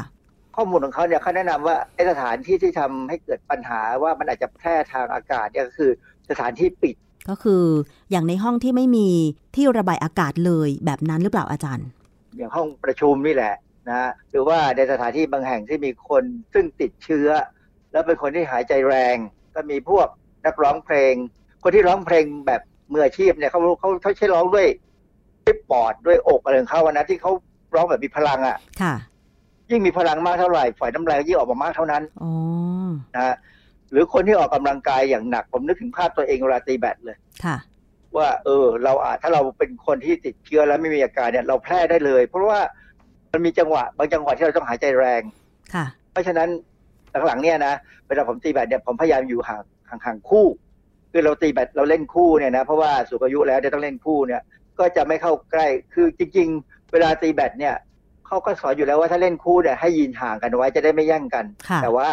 [0.57, 5.91] ข้อมูลของเขาเนี่ยเขาแนะนำว่าไอสถานที่ที่ทำให้เกิดปัญหาว่ามันอาจจะแพร่ทางอากาศเนี่ยก็คือ
[6.31, 6.97] สถานที่ปิด
[7.29, 7.65] ก็คือ
[8.11, 9.09] อย่างในห้องที่ไม่มี
[9.57, 11.87] ที่ระบายอากาศเลยแบบนั้นหรือเปล่าอาจารย์
[12.37, 13.55] อย่างห้องประชุมนี่แหละ
[13.89, 16.25] นะฮะหรือว่าในสถานที่บางแห่งที่มีคน
[16.55, 17.29] ซึ่งติดเชื้อ
[17.93, 19.17] แล้วเป็นคนที่หายใจแรง
[19.55, 20.07] ก็มีพวก
[20.47, 21.15] นักร้องเพลง
[21.63, 22.61] คนที่ร้องเพลงแบบ
[22.93, 24.67] มืออาชีพเนี่ยเขาเขาเขาใช้ร้องด้วย
[25.45, 27.33] ด้วยปอดด้วยอกอะไรของเขาอะนะที่เขา
[27.75, 28.95] ร้องแบบมีพลังอะค่ะ
[29.71, 32.33] ยิ่งมีพลังมากเท่าไหร่ฝอยน้ำลายก็ยิ่งออกมามากเท่านั้นอ๋อ
[33.15, 33.37] นะฮะ
[33.91, 37.57] หรือคนที่ออกกำลังกายอย่างหนัก ผมนึกถึงภาพตัวเองเวลาตีแบดเลยค่ะ
[38.17, 42.61] ว่า เออ เราอาจถ้าเราเป็นคนที่ติดเชื้อแล้วไม่มีอาการเนี่ย เราแพร่ได้เลย เพราะว่า
[43.33, 45.23] มันมีจังหวะ บางจังหวะที่เราต้องหายใจแรง
[45.75, 46.49] ค่ะ เพราะฉะนั้น
[47.27, 47.75] หลังๆเนี่ยนะ
[48.09, 50.47] เวลาผมตีแบดเนี่ยผมพยายามอยู่ห่างห่างห่างคู่
[51.13, 54.43] คือเราตีแบดเราเล่นคู่เนี่ยนะเพราะว่าสูงอายุแล้วเนี่ยต้องเล่นคู่เนี่ย
[54.79, 57.75] ก็จะไม่เข้าใกล้คือจริง ๆ เวลาตีแบดเนี่ย
[58.27, 62.09] เขาก็สอนอยู่แล้วว่าถ้าเล่นคู่เนี่ยให้ยืนห่างกันไว้จะได้ไม่แย่งกันค่ะแต่ว่า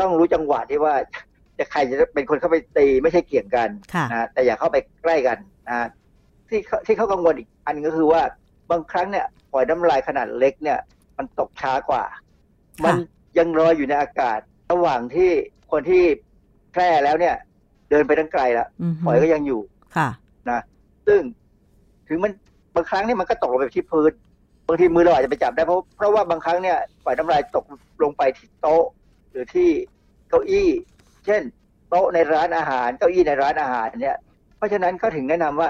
[0.00, 0.94] ต้องรู้จังหวะที่ว่า
[1.58, 5.38] จะใครจะเป็นคนเข้าไปตีไม่ใช่เกี่ยงกันค่ะนะแต่อย่าเข้าไปใกล้กัน
[5.68, 5.88] นะ
[6.48, 8.22] ที่เขาที่เขากังวลอีกอันหนึงก็คือว่า
[8.70, 10.78] บางครั้งเนี่ยปล่อยน้ำลายขนาดเล็กเนี่ย
[11.16, 12.04] มันตกช้ากว่า
[12.84, 12.94] มัน
[13.38, 14.38] ยังลอยอยู่ในอากาศ
[14.72, 15.30] ระหว่างที่
[15.70, 16.02] คนที่
[16.72, 17.34] แพร่แล้วเนี่ย
[17.90, 19.60] เดินไปตั้งไกลแล้วอือฮึปล่อยก็ยังอยู่
[19.96, 20.08] ค่ะ
[20.50, 20.60] นะ
[21.06, 21.20] ซึ่ง
[22.08, 22.32] ถึงมัน
[22.74, 24.12] บางครั้งเนี่ยมันก็ตกลงไปที่พื้น
[24.68, 27.64] บางทีมือเราอาจจะไปจับได้เพราะเพราะว่าบางครั้งเนี่ยปล่อยน้ำลายตก
[28.02, 28.84] ลงไปที่โต๊ะ
[29.30, 29.70] หรือที่
[30.28, 30.68] เก้าอี้
[31.26, 31.42] เช่น
[31.88, 34.16] โต๊ะในร้านอาหารเก้าอี้ในร้านอาหารเนี่ย
[34.56, 35.68] เพราะฉะนั้นก็ถึงแนะนำว่า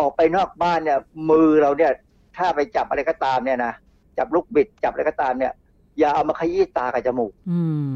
[0.00, 0.98] ออกไปนอกบ้านเนี่ย
[1.30, 1.92] มือเราเนี่ย
[2.36, 3.72] ถ้าไปจับอะไรก็ตามเนี่ยนะ
[4.18, 5.52] จับลูกบิดจับอะไรก็ตามเนี่ย
[5.98, 7.60] อย่าเอามาขยี้ตากับจมูก อื
[7.90, 7.94] ม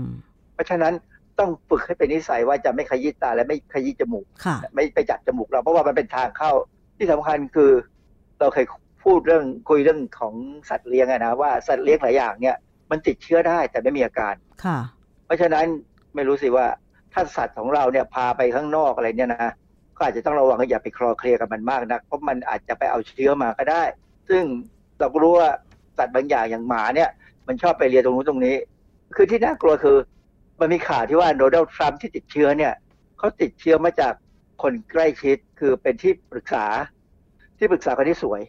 [0.55, 0.95] เพราะฉะนั้น
[1.39, 6.53] ต้องฝึกให้เป็นนิสัยว่าจะไม่ขยี้ตาและไม่ขยี้จมูก ค่ะ ไม่ไปจับจมูกเราเพราะว่ามันเป็นทางเข้า
[6.99, 7.71] ที่สำคัญคือ
[8.41, 8.67] เราเคย
[9.05, 10.35] พูดเรื่องคุยเรื่องของ
[10.69, 12.57] สัตว์เลี้ยงอะนะว่าสัตว์เลี้ยงหลายอย่างเนี่ย
[12.91, 14.35] มันติดเชื้อได้แต่ไม่มีอาการ
[14.65, 14.79] ค่ะ
[15.27, 15.67] เพราะฉะนั้น
[16.15, 16.67] ไม่รู้สิว่า
[17.13, 19.53] ถ้าสัตว์ของเราเนี่ยพาไปข้างนอกอะไรเนี่ยนะ
[19.97, 23.83] ก็อาจจะต้องระวังอย่าไปคลอเคลียร์กับมันมากนะเพราะมันอาจจะไปเอาเชื้อมาก็ได้
[24.31, 24.45] ซึ่ง
[24.99, 25.49] เราก็รู้ว่า
[25.99, 27.11] สัตว์บางอย่างอย่างหมาเนี่ย
[27.47, 28.57] มันชอบไปเลียตรงนู้นตรงนี้
[29.17, 29.97] คือที่น่ากลัวคือ
[30.61, 32.73] มันมีข่าวที่ว่าโดนัลด์ทรัมป์ที่ติดเชื้อเนี่ย
[33.19, 34.13] เขาติดเชื้อมาจาก
[34.63, 36.67] คนใกล้ชิดคือเป็นที่ปรึกษา
[37.59, 38.41] ที่ปรึกษาคนที่สวย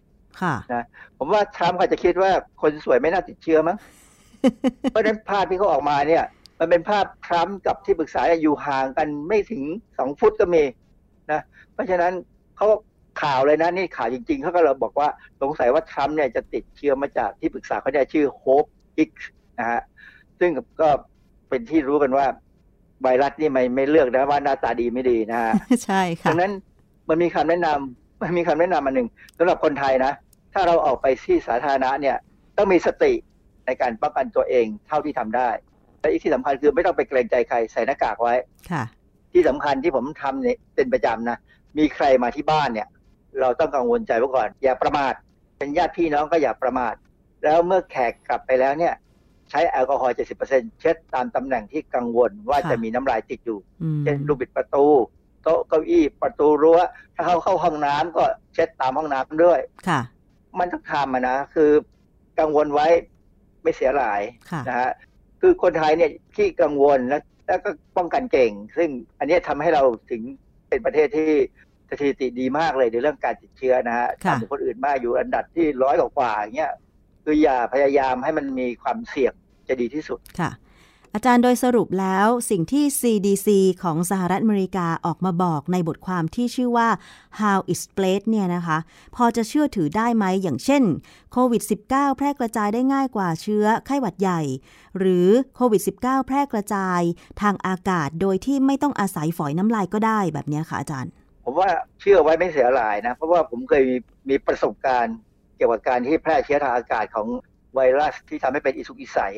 [0.41, 0.85] ค่ะนะ
[1.17, 3.77] ผมว่าทรัมป์อาจจะคิดว่าคนสวยไม่น่าติดเชื้อมั้ง
[4.91, 6.23] เพราะฉะนั้นภาพที่เขาออกมาเนี่ย
[6.59, 9.63] มันเป็นภาพทรัมป์กับที่ปรึกษาอยู่ห่างกันไม่ถึง
[9.97, 10.63] สองฟุตก็มี
[11.31, 11.41] นะ
[11.73, 12.13] เพราะฉะนั้น
[12.57, 12.67] เขา
[13.21, 15.09] ข่าวเลยนะนี่ข่าวจริงๆเขาก็เลยบอกว่า
[15.41, 18.65] สงสัยว่าทรัมป์เนี่ยจะติดเชื้อมาจากที่ปรึกษาเขาเนี่ยชื่อโฮป
[18.97, 19.11] อิก
[19.59, 19.81] นะฮะ
[20.39, 20.51] ซึ่ง
[20.81, 20.89] ก็
[21.49, 22.25] เป็นที่รู้กันว่า
[23.03, 25.51] ไวรัสนี่ไม่ไม่เลือกนะว่าหน้าตาดีไม่ดีนะฮะ
[25.85, 26.51] ใช่ค่ะดังนั้น
[27.09, 29.07] มันมีคำแนะนำมันมีคำแนะนำอันหนึ่ง
[29.37, 30.13] สำหรับคนไทยนะ
[30.53, 32.17] ถ้าเราออกไปที่สาธารณะเนี่ย
[32.57, 33.13] ต้องมีสติ
[33.65, 35.49] ในการป้องกันตัวเองเท่าที่ทำได้
[35.99, 38.35] และอีกที่สำคัญคือไม่ต้องไปเกรงใจใครใส่หน้ากากไว้
[38.71, 38.83] ค่ะ
[39.33, 41.37] ที่สำคัญที่ผมทำเนี่ยเป็นประจำนะ
[41.77, 42.87] มีใครมาที่บ้านเนี่ย
[43.39, 45.13] เราต้องกังวลใจไว้ก่อน อย่าประมาท
[45.57, 46.95] เป็นญาติพี่น้องก็อย่าประมาท
[47.43, 48.93] แล้วเมื่อแขกกลับไปแล้วเนี่ย
[49.49, 50.15] ใช้แอลกอฮอล์
[50.49, 54.85] 70%เช็ดตามตำแหน่งที่กังวลว่าค่ะจะมีน้ำลายติดอยู่อืมเช่นลูกบิดประตู
[55.43, 56.79] โต๊ะเก้าอี้ประตูรั้ว
[57.15, 58.23] ถ้าเขาเข้าห้องน้ำก็
[58.53, 60.01] เช็ดตามห้องน้ำด้วยค่ะ
[60.59, 61.71] มันต้องทำอะนะคือ
[62.39, 62.87] กังวลไว้
[63.63, 64.21] ไม่เสียหลาย
[64.51, 64.91] ค่ะนะฮะ
[65.41, 70.21] คือคนไทยเนี่ยที่กังวลแล้วแล้วก็ป้องกันเก่ง ซึ่งอันเนี้ยทำให้เราถึง
[70.69, 71.31] เป็นประเทศที่
[71.91, 76.73] สถิติดีมากเลยในเรื่องการติดเชื้อนะฮะค่ะต่ำกว่าคนอื่นมากอยู่อันดับที่ร้อยกว่าๆอย่างเงี้ย
[77.23, 79.33] คืออย่าพยายามให้มันมีความเสี่ยง
[79.67, 80.51] จะดีที่สุดค่ะ
[81.15, 83.47] อาจารย์โดยสรุปแล้วสิ่งที่ CDC
[83.83, 86.89] ของสหรัฐอเมริกาออกมาบอกในบทความที่ชื่อว่า
[87.39, 88.77] How it spread เนี่ยนะคะ
[89.15, 90.83] พอจะเชื่อถือได้ไหมอย่างเช่น
[91.31, 94.41] โควิด -19 แพร่กระจายได้ง่ายกว่าเชื้อไข้หวัดใหญ่
[94.97, 97.01] หรือโควิด -19 แพร่กระจาย
[97.41, 101.11] ทางอากาศโดยที่ไม่ต้องอาศัยฝอยน้ำลายก็ได้แบบเนี้ยค่ะอาจารย์
[101.43, 101.69] ผมว่า
[101.99, 103.97] เชื่อไว้ไม่เสียหลายนะ เพราะว่าผมเคยมี
[104.29, 105.15] มีประสบการณ์
[105.57, 107.27] เกี่ยวกับการที่แพร่เชื้อทางอากาศของ
[107.75, 109.33] ไวรัสที่ทำให้เป็นอิสุกอิสัย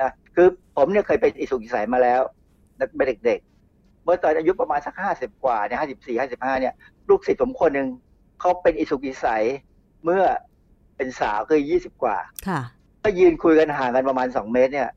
[0.00, 2.20] นะคือผมเนี่ยเคยเป็นอิสุกอิสัยมาแล้ว
[2.96, 6.74] เป็นเด็กๆ เมื่อตอนอายุประมาณสักห้าสิบกว่าเนี่ยห้าสิบสี่ห้าสิบห้าเนี่ย
[7.08, 7.88] ลูกศิษย์ผมคนหนึ่ง
[8.40, 9.44] เขาเป็นอิสุกอิสัย
[10.04, 10.22] เมื่อ
[10.96, 12.16] เป็นสาวคือยี่สิบกว่า
[12.48, 12.60] ค่ะ
[13.04, 14.90] ก็ยืนคุยกันห่างกันประมาณสองเมตรเนี่ย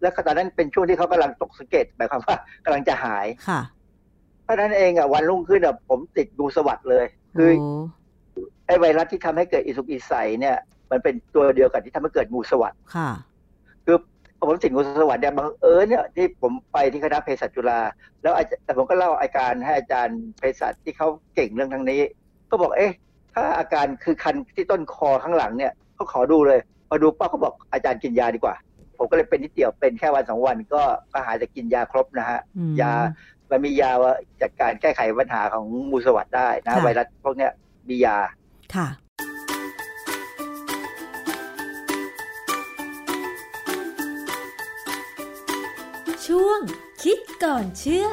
[0.00, 3.60] แล้วก็ตอนนั้นเป็นช่วงที่เขากำลังตกสะเก็ดหมายความว่ากำลังจะหายค่ะ
[4.48, 7.50] เพราะฉะนั้นเองอะวันรุ่งขึ้นอะผมติดงูสวัสดเลย คือ
[8.66, 10.56] ไอ้ไวรัสที่ทำให้เกิดอิสุกอิสัยเนี่ย
[10.90, 13.10] มันเป็นตัวเดียวกับที่ทำให้เกิดงูสวัสดค่ะ
[13.86, 13.96] คือ
[14.40, 17.80] ผมติดงูสวัสดเนี่ยบังเอิญเนี่ยที่ผมไปที่คณะเภสัชจุฬา
[18.22, 22.00] แล้วอาจแต่ผมก็เล่าอาการให้อาจารย์เภสัชที่เขาเก่งเรื่องทางนี้
[22.50, 22.92] ก็บอกเอ๊ะ
[23.34, 28.54] ถ้าอาการคือคันที่ต้นคอข้างหลังเนี่ยเขาขอดูเลยพอดูป้าเขาบอกอาจารย์กินยาดีกว่า
[28.98, 30.82] ผมก็เลยเป็นนิดเดียวเป็นแค่วันสองวันก็
[31.12, 32.92] ก็หายจากกินยาครบนะฮะอืมยา
[33.50, 37.52] มันมียาว่าจัดการแก้ไขปัญหาของงูสวัสดได้นะค่ะไวรัสพวกเนี้ย
[37.88, 38.18] มียา
[38.74, 38.88] ค่ะ
[46.26, 46.60] ช่วง
[47.02, 48.06] คิดก่อนเชื่อ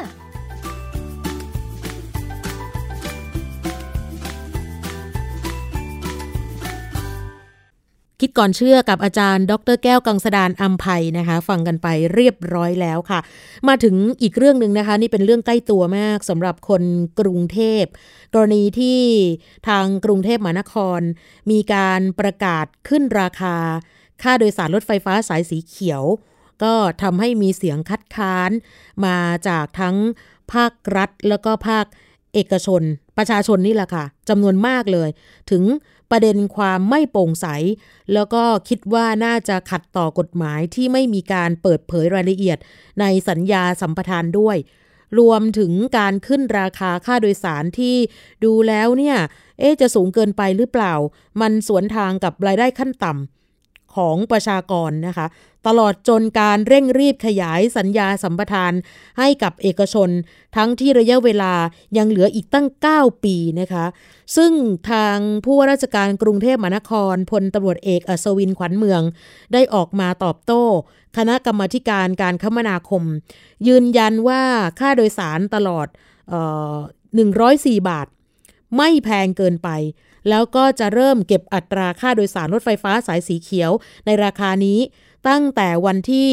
[8.26, 13.20] คิดก่อนเชื่อกับอาจารย์ ดรแก้วกังสดานอัมภัยนะคะ ฟังกันไปเรียบร้อยแล้วค่ะ
[13.68, 16.84] มาถึงอีกเรื่องหนึ่งนะคะ นี่เป็นเรื่องใกล้ตัวมากสำหรับคน
[17.20, 17.84] กรุงเทพ
[18.34, 19.02] กรณีที่
[19.68, 21.00] ทางกรุงเทพมหานคร
[21.52, 23.56] มีการประกาศขึ้นราคา
[24.24, 26.04] ค่าโดยสารรถไฟฟ้าสายสีเขียว
[26.64, 28.52] ก็ทำให้มีเสียงคัดค้าน
[29.06, 29.18] มา
[29.48, 29.96] จากทั้ง
[30.54, 31.86] ภาครัฐแล้วก็ภาค
[32.34, 32.82] เอกชน
[33.18, 35.10] ประชาชนนี่แหละค่ะจำนวนมากเลย
[35.52, 35.64] ถึง
[36.18, 37.48] ประเด็นความไม่โปร่งใส
[38.14, 42.58] แล้วก็คิดว่าน่าจะขัดต่อกฎหมายที่ไม่มีการเปิดเผยรายละเอียด
[43.00, 44.58] ในสัญญาสัมปทานด้วย
[45.20, 47.96] รวมถึงการขึ้นราคาค่าโดยสารที่
[48.44, 49.18] ดูแล้วเนี่ย
[49.60, 50.94] เอ๊จะสูงเกินไปหรือเปล่า
[51.42, 53.45] มันสวนทางกับรายได้ขั้นต่ำ
[53.96, 55.28] ของประชากรนะคะ
[55.68, 58.74] ตลอดจนการเร่งรีบขยายสัญญาสัมปทาน
[59.20, 60.10] ให้กับเอกชน
[60.56, 61.54] ทั้งที่ระยะเวลา
[61.98, 63.86] ยังเหลืออีกตั้ง 9 ปีนะคะ
[64.36, 64.52] ซึ่ง
[64.92, 69.02] ทางผู้ว่าราชการกรุงเทพมหานครพลตำรวจเอกอัศวินขวัญเมือง
[69.54, 70.64] ได้ออกมาตอบโต้
[71.18, 73.04] คณะกรรมาการการคมนาคม
[73.68, 74.44] ยืนยันว่า
[74.80, 75.88] ค่าโดยสารตลอด
[76.32, 76.34] อ
[76.76, 76.76] อ
[77.32, 78.08] 104 บาท
[78.78, 79.70] ไม่แพงเกินไป
[80.30, 83.72] แล้วก็จะเริ่มเก็บอัตราค่าโดยสารรถไฟฟ้าสายสีเขียว
[84.06, 84.80] ในราคานี้
[85.28, 86.30] ตั้งแต่วันที่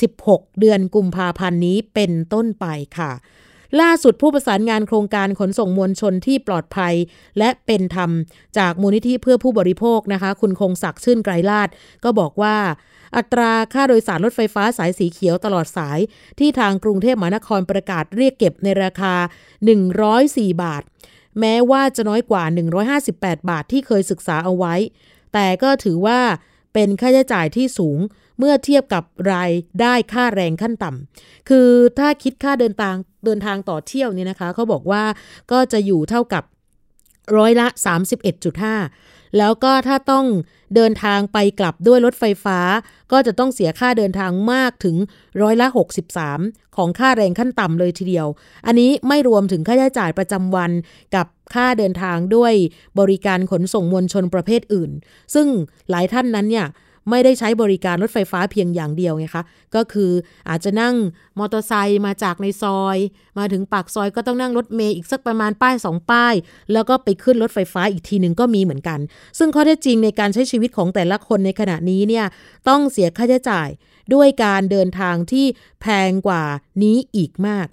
[0.00, 2.66] 16 เดือนกุมภาพันธ์นี้เป็นต้นไป
[2.98, 3.12] ค่ะ
[3.80, 6.94] ล่าสุดผู้ประสานงานโครงการขนส่งมวลชนที่ปลอดภัย
[7.38, 8.10] และเป็นธรรม
[8.58, 11.68] จากมูลนิธิเพื่อผู้บริโภคนะคะ คุณคงศักดิ์ชื่นไกรลาด
[12.04, 12.56] ก็บอกว่า
[13.16, 15.98] อัตราค่าโดยสารรถไฟฟ้าสายสีเขียวตลอดสาย
[16.38, 19.14] ที่ทางกรุงเทพมหานครประกาศเรียกเก็บในราคา
[19.88, 20.82] 104 บาท
[21.40, 22.44] แม้ว่าจะน้อยกว่า
[22.96, 24.74] 158 บาทที่เคยศึกษาเอาไว้
[25.32, 26.20] แต่ก็ถือว่า
[26.74, 27.98] เป็นค่าใช้จ่ายที่สูง
[28.38, 31.68] เมื่อเทียบกับรายได้ค่าแรงขั้นต่ำ คือ
[31.98, 35.04] ถ้าคิดค่าเดินทางเดินทางต่อเที่ยวเนี่ยนะคะ เขาบอกว่า
[35.52, 36.44] ก็จะอยู่เท่ากับ
[37.36, 37.66] ร้อยละ
[38.30, 40.26] 31.5 แล้วก็ถ้าต้อง
[40.74, 42.58] เดินทางไปกลับด้วยรถไฟฟ้า
[43.12, 44.96] ก็จะต้องเสียค่าเดินทางมากถึง
[45.42, 45.66] ร้อยละ
[46.20, 48.26] 63 ของค่าแรงขั้นต่ำเลยทีเดียว
[48.66, 50.70] อันนี้ไม่รวมถึงค่าใช้จ่ายประจำวัน
[51.14, 52.52] กับค่าเดินทางด้วย
[53.00, 54.90] บริการขนส่งมวลชนประเภทอื่น
[55.34, 55.46] ซึ่ง
[55.90, 56.66] หลายท่านนั้นเนี่ย
[57.10, 59.44] ไม่ได้ใช้บริการรถไฟฟ้าเพียงอย่างเดียวไงคะ
[59.74, 60.10] ก็คือ
[60.48, 60.94] อาจจะนั่ง
[61.38, 62.96] มอเตอร์ไซค์มาจากในซอย
[63.38, 66.34] มาถึงปากซอยก็ต้องนั่งรถเมย์อีกสักประมาณป้าย 2 ป้าย
[66.72, 68.98] แล้วก็ไปขึ้นรถไฟฟ้าอีกทีหนึ่งก็มีเหมือนกัน
[69.38, 72.26] ซึ่งข้อเท็จจริงในการใช้ชีวิตของแต่ละคนในขณะนี้เนี่ย
[72.68, 73.68] ต้องเสียค่าใช้จ่าย
[74.14, 75.46] ด้วยการเดินทางที่
[75.80, 76.42] แพงกว่า
[76.82, 77.66] นี้อีกมาก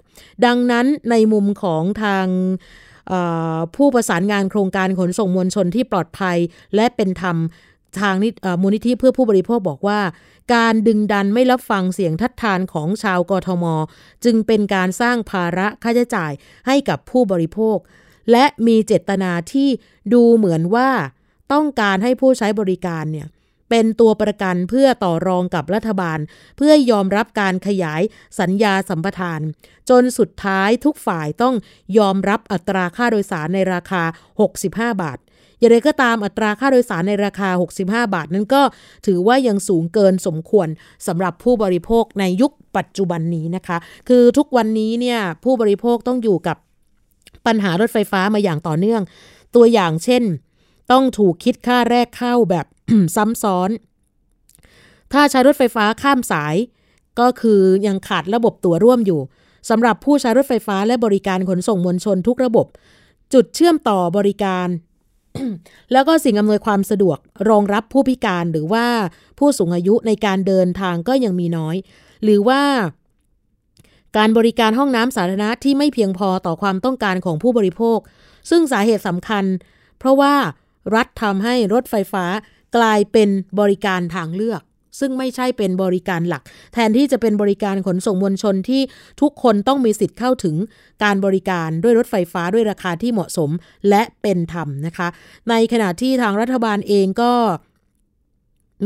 [0.44, 2.26] ดังนั้นในมุมของทาง
[3.76, 6.36] ผู้ประสานงานโครงการขนส่งมวลชนที่ปลอดภัย
[6.74, 7.36] และเป็นธรรม
[8.00, 8.14] ทาง
[8.62, 10.00] มูลนิธิเพื่อผู้บริโภคบอกว่า
[10.54, 13.64] การดึงดันไม่รับฟังเสียงทัดทานของชาวกทม
[14.24, 16.32] จึงเป็นการสร้างภาระค่าใช้จ่าย
[16.66, 17.76] ให้กับผู้บริโภค
[18.32, 19.68] และมีเจตนาที่
[20.12, 20.90] ดูเหมือนว่า
[21.52, 23.28] ต้องการให้ผู้ใช้บริการเนี่ย
[23.70, 26.18] เป็นตัวประกันเพื่อต่อรองกับรัฐบาล
[26.56, 28.02] เพื่อยอมรับการขยาย
[28.40, 29.40] สัญญาสัมปทาน
[29.90, 31.54] จนสุดท้ายทุกฝ่ายต้อง
[31.98, 34.02] ยอมรับอัตราค่าโดยสารในราคา
[34.52, 35.18] 65 บาท
[35.58, 38.62] อย่างไรก็ตามอัตราค่าโดยสารในราคา 65 บาท นั้นก็
[39.06, 40.68] ถือว่ายังสูงเกินสมควร
[41.06, 43.76] สำหรับผู้บริโภคในยุคปัจจุบันนี้นะคะ
[44.08, 46.56] คือทุกวันนี้เนี่ยผู้บริโภคต้องอยู่กับ
[47.46, 49.02] ปัญหารถไฟฟ้ามาอย่างต่อเนื่อง
[49.54, 50.22] ตัวอย่างเช่น
[50.92, 52.66] ต้องถูกคิดค่าแรกเข้าแบบ
[53.16, 53.70] ซ้ำซ้อน
[55.12, 56.56] ถ้าใช้รถไฟฟ้าข้ามสาย
[57.20, 59.20] ก็คือยังขาดระบบตั๋วร่วมอยู่
[59.70, 62.66] สำหรับผู้ใช้รถไฟฟ้าและบริการขนส่งมวลชนทุกระบบ
[63.34, 64.68] จุดเชื่อมต่อบริการ
[65.92, 67.18] แล้วก็สิ่งอำนวยความสะดวก
[67.48, 68.86] รองรับผู้พิการหรือว่า
[69.38, 71.76] ผู้สูงอายุในการเดินทางก็ยังมีน้อย
[72.24, 72.62] หรือว่า
[74.16, 77.98] การบริการห้องน้ำสาธารณะที่ไม่เพียงพอต่อความต้องการของผู้บริโภค
[78.50, 79.44] ซึ่งสาเหตุสำคัญ
[79.98, 80.34] เพราะว่า
[80.94, 82.24] รัฐทำให้รถไฟฟ้า
[82.76, 83.28] กลายเป็น
[83.60, 84.62] บริการทางเลือก
[85.00, 86.42] ซึ่งไม่ใช่เป็นบริการหลัก
[86.74, 88.82] แทนที่จะเป็นบริการขนส่งมวลชนที่
[89.20, 90.56] ทุกคนต้องมีสิทธิ์เข้าถึง
[91.04, 93.50] การบริการด้วยรถไฟฟ้าด้วยราคาที่เหมาะสม
[93.88, 95.08] และเป็นธรรมนะคะ
[95.50, 97.32] ในขณะที่ทางรัฐบาลเองก็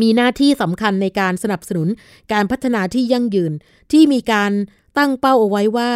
[0.01, 1.89] มีหน้าที่สำคัญในการสนับสนุน
[2.33, 3.53] การพัฒนาที่ยั่งยืน
[3.93, 4.53] ที่มีการ
[4.99, 5.93] ตั้งเป้าเอาไว้ว่า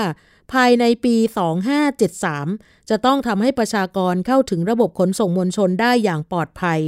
[0.52, 1.16] ภายในปี
[2.02, 6.80] 2573 จะต้องทำให้ประชากรเข้าถึงระบบขนส่งมวลชนได้อย่างปลอดภัย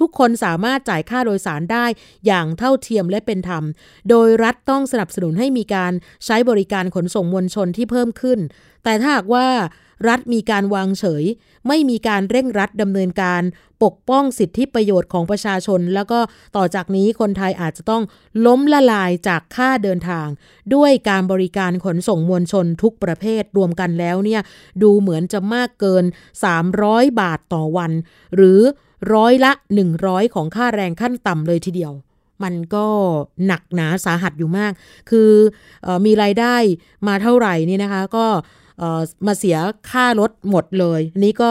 [0.00, 1.86] ทุกคนสามารถจ่ายค่าโดยสารได้
[2.26, 3.64] อย่างเท่าเทียมและเป็นธรรม
[4.10, 5.92] โดยรัฐต้องสนับสนุนให้มีการ
[6.24, 8.38] ใช้บริการขนส่งมวลชนที่เพิ่มขึ้น
[8.84, 9.46] แต่ถ้าหากว่า
[10.08, 11.24] รัฐมีการวางเฉย
[11.68, 13.42] ไม่มีการเร่งรัดดำเนินการ
[13.84, 16.20] ปกป้องสิทธิประโยชน์ของประชาชน แล้วก็
[16.56, 18.02] ต่อจากนี้คนไทยอาจจะต้อง
[18.46, 20.26] ล้มละลายจากค่าเดินทาง
[20.74, 24.42] ด้วยการบริการขนส่งมวลชนทุกประเภทรวมกันแล้วเนี่ย
[24.82, 26.04] ดูเหมือนจะมากเกิน
[26.62, 27.92] 300 บาทต่อวัน
[28.36, 28.60] หรือ
[29.12, 29.52] ร้อยละ
[29.94, 31.92] 100 ของค่าแรงขั้นต่ำเลยทีเดียว
[32.44, 32.86] มันก็
[33.46, 34.72] หนักหนาสาหัสอยู่มาก
[35.10, 35.30] คือ
[35.86, 36.56] อมีรายได้
[37.08, 38.26] มาเท่าไหร่นี่นะคะ ก็
[39.26, 39.56] มาเสีย
[39.90, 41.50] ค่ารถหมดเลย นี้ก็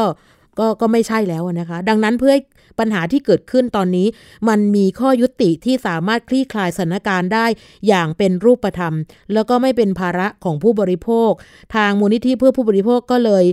[0.59, 2.35] ก็ก็ไม่ใช่แล้วนะคะ ดังนั้นเพื่อ
[2.79, 4.07] ปัญหาที่เกิดขึ้นตอนนี้
[4.49, 7.45] มันมีข้อยุติที่สามารถคลี่คลายสถานการณ์ได้
[7.87, 8.93] อย่างเป็นรูปธรรม
[9.33, 11.31] แล้วก็ไม่เป็นภาระของผู้บริโภค
[11.75, 13.45] ทางมูลนิธิเพื่อผู้บริโภคก็เลย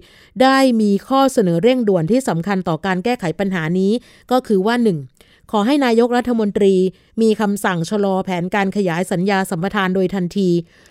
[0.43, 3.93] ได้มีข้อเสนอเร่งด่วนที่สำคัญต่อการแก้ไขปัญหานี้
[4.31, 5.51] ก็คือว่า 1.
[5.51, 6.75] ขอให้นายกรัฐมนตรี
[7.23, 10.51] มีคำสั่งชะลอแผนการขยายสัญญาสัมปทานโดยทันที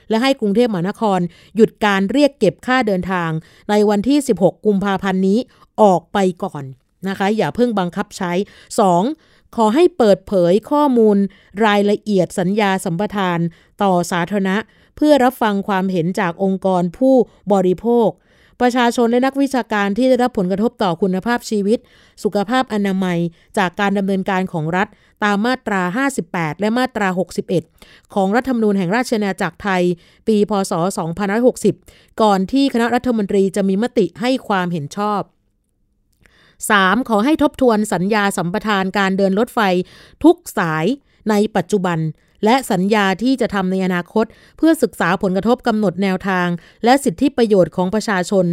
[0.10, 1.20] และให้กรุงเทพมหานคร
[1.56, 3.30] หยุดการเรียกเก็บค่าเดินทาง
[3.70, 5.40] ในวันที่ 16 กุมภาพันธ์นี้
[5.82, 6.64] ออกไปก่อน
[7.08, 8.32] นะคะ อย่าเพิ่งบังคับใช้
[8.98, 9.56] 2.
[9.56, 11.18] ขอให้เปิดเผยข้อมูล
[11.66, 13.40] รายละเอียดสัญญาสัมปทาน
[13.84, 14.58] ต่อสาธารณะ
[14.96, 17.16] เพื่อรับฟังความเห็นจากองค์กรผู้
[17.54, 18.10] บริโภค
[18.62, 21.80] ประชาชนและนักวิชาการที่ได้รับผลกระทบต่อคุณภาพชีวิต
[22.24, 23.20] สุขภาพอนามัย
[23.58, 24.88] จากการดำเนินการของรัฐ
[25.24, 25.82] ตามมาตรา
[26.22, 27.08] 58 และมาตรา
[27.62, 29.84] 61 ของรัฐธรรมนูญแห่งราชอาณาจักรไทย
[30.28, 30.74] ปี พศ
[31.48, 35.22] 2560 ก่อนที่คณะรัฐมนตรีจะมีมติให้ความเห็นชอบ
[36.68, 37.10] 3.
[37.10, 39.60] ขอให้ทบทวนสัญญาสัมปทานการเดินรถไฟ
[40.24, 40.86] ทุกสาย
[41.30, 42.00] ในปัจจุบัน
[42.46, 44.26] และสัญญาที่จะทำในอนาคต
[44.58, 46.48] เพื่อศึกษาผลกระทบกำหนดแนวทาง
[46.84, 48.46] และสิทธิประโยชน์ของประชาชน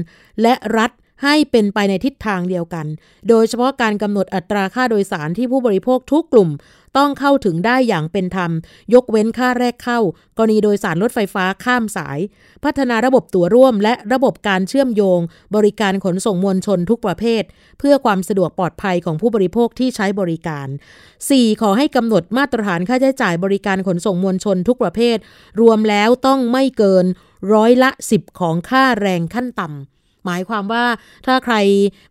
[0.43, 0.91] และรัฐ
[1.25, 2.87] ให้เป็นไปในทิศทางเดียวกัน
[3.29, 6.51] โดยเฉพาะการกำหนดอัตราค่าโดยสารที่ผู้บริโภคทุกกลุ่ม
[6.99, 8.51] ต้องเข้าถึงได้อย่างเป็นธรรม
[8.95, 9.99] ยกเว้นค่าแรกเข้า
[10.37, 12.19] กรณีโดยสารรถไฟฟ้าข้ามสาย
[12.65, 15.21] พัฒนาระบบตั๋วร่วม และระบบการเชื่อมโยง
[15.57, 17.43] บริการขนส่งมวลชนทุกประเภท
[17.79, 20.69] เพื่อความสะดวกปลอดภัยของผู้บริโภคที่ใช้บริการ
[21.15, 21.61] 4.
[21.63, 25.17] ขอให้กำหนดมาตรฐานค่าใช้จ่ายบริการขนส่งมวลชนทุกประเภท
[25.61, 27.07] รวมแล้วต้องไม่เกิน
[27.55, 30.85] ร้อยละ 10 ของค่าแรงขั้นต่ำหมายความว่า
[31.27, 31.55] ถ้าใคร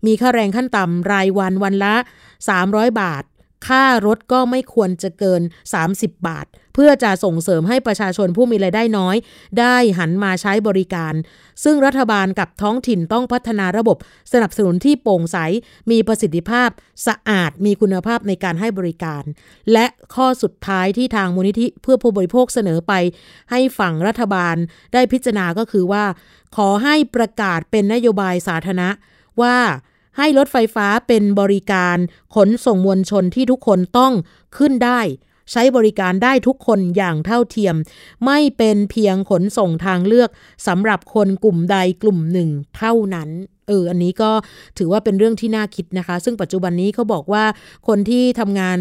[0.06, 1.96] มีค่าแรงขั้นต่ำรายวันวันละ
[2.48, 3.24] 300 บาท
[3.68, 5.42] ค่ารถก็ไม่ควรจะเกิน
[5.84, 9.16] 30 บาท เพื่อจะส่งเสริมให้ประชาชนผู้มีรายได้น้อย
[9.60, 11.14] ได้หันมาใช้บริการ
[11.64, 13.98] ซึ่งรัฐบาลกับท้องถิ่นต้องพัฒนาระบบ
[14.34, 15.38] สนับสนุนที่โปร่งใส
[15.92, 16.70] มีประสิทธิภาพ
[17.08, 19.24] สะอาด มีคุณภาพในการให้บริการ
[19.74, 19.86] และ
[20.16, 22.94] ข้อสุดท้ายที่ทางมูลนิธิเพื่อผู้บริโภคเสนอไป
[23.52, 24.56] ให้ฝั่งรัฐบาล
[24.94, 26.06] ได้พิจารณาก็คือว่า
[26.56, 28.90] ขอให้ประกาศเป็นนโยบายสาธารณะ
[29.42, 29.58] ว่า
[30.18, 31.98] ให้รถไฟฟ้าเป็นบริการ
[32.36, 34.14] ขนส่งมวลชนที่ทุกคนต้อง
[34.58, 35.00] ขึ้นได้
[35.52, 37.76] ใช้บริการได้ทุกคนอย่างเท่าเทียม
[38.26, 40.30] ไม่เป็นเพียงขนส่งทางเลือก
[40.68, 43.32] สำหรับคนกลุ่มใดกลุ่มหนึ่งเท่านั้น
[43.70, 44.32] เออ อันนี้ก็
[44.78, 47.44] ถือว่าเป็นเรื่องที่น่าคิดนะคะ ซึ่งปัจจุบันนี้เขาบอกว่า
[47.88, 48.78] คนที่ทำงาน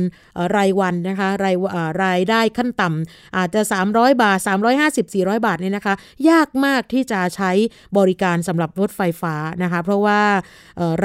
[0.56, 1.56] รายวันนะคะ ราย
[2.04, 3.60] รายได้ขั้นต่ำอาจจะ
[3.92, 4.38] 300 บาท
[4.76, 5.94] 350 400 บาทเนี่ยนะคะ
[6.30, 7.50] ยากมากที่จะใช้
[7.98, 10.22] บริการสำหรับรถไฟฟ้านะคะ เพราะว่า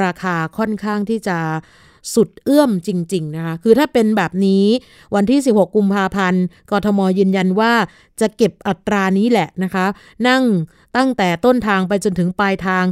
[0.04, 1.38] ราคาค่อนข้างที่จะ
[2.14, 4.64] สุดเอื้อมจริง ๆ นะคะ คือถ้าเป็นแบบนี้
[5.14, 7.72] วันที่ 16 กุมภาพันธ์กทมยืนยันว่า
[8.20, 9.86] จะเก็บอัตรานี้แหละนะคะ
[10.28, 10.44] นั่ง
[10.96, 12.84] ตั้งแต่ต้นทางไปจนถึงปลายทาง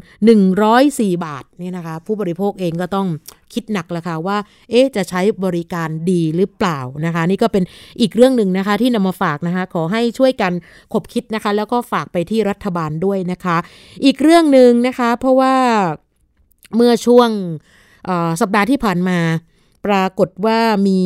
[0.59, 3.07] 104 บาทนี่นะคะ ผู้บริโภคเองก็ต้อง
[3.53, 4.39] คิดหนักแล้วค่ะว่า
[4.71, 7.65] เอ๊จะใช้บริการดีหรือเปล่านะคะ นี่ก็เป็น
[8.01, 10.53] อีกเรื่องหนึ่งนะคะ ที่นำมาฝากนะคะ ขอให้ช่วยกัน
[10.93, 13.57] ขบคิดนะคะ แล้วก็ฝากไปที่รัฐบาลด้วยนะคะ
[14.05, 15.55] อีกเรื่องหนึ่งนะคะ เพราะว่า
[16.77, 17.31] เมื่อช่วง
[18.41, 19.19] สัปดาห์ที่ผ่านมา
[19.87, 21.01] ปรากฏว่ามี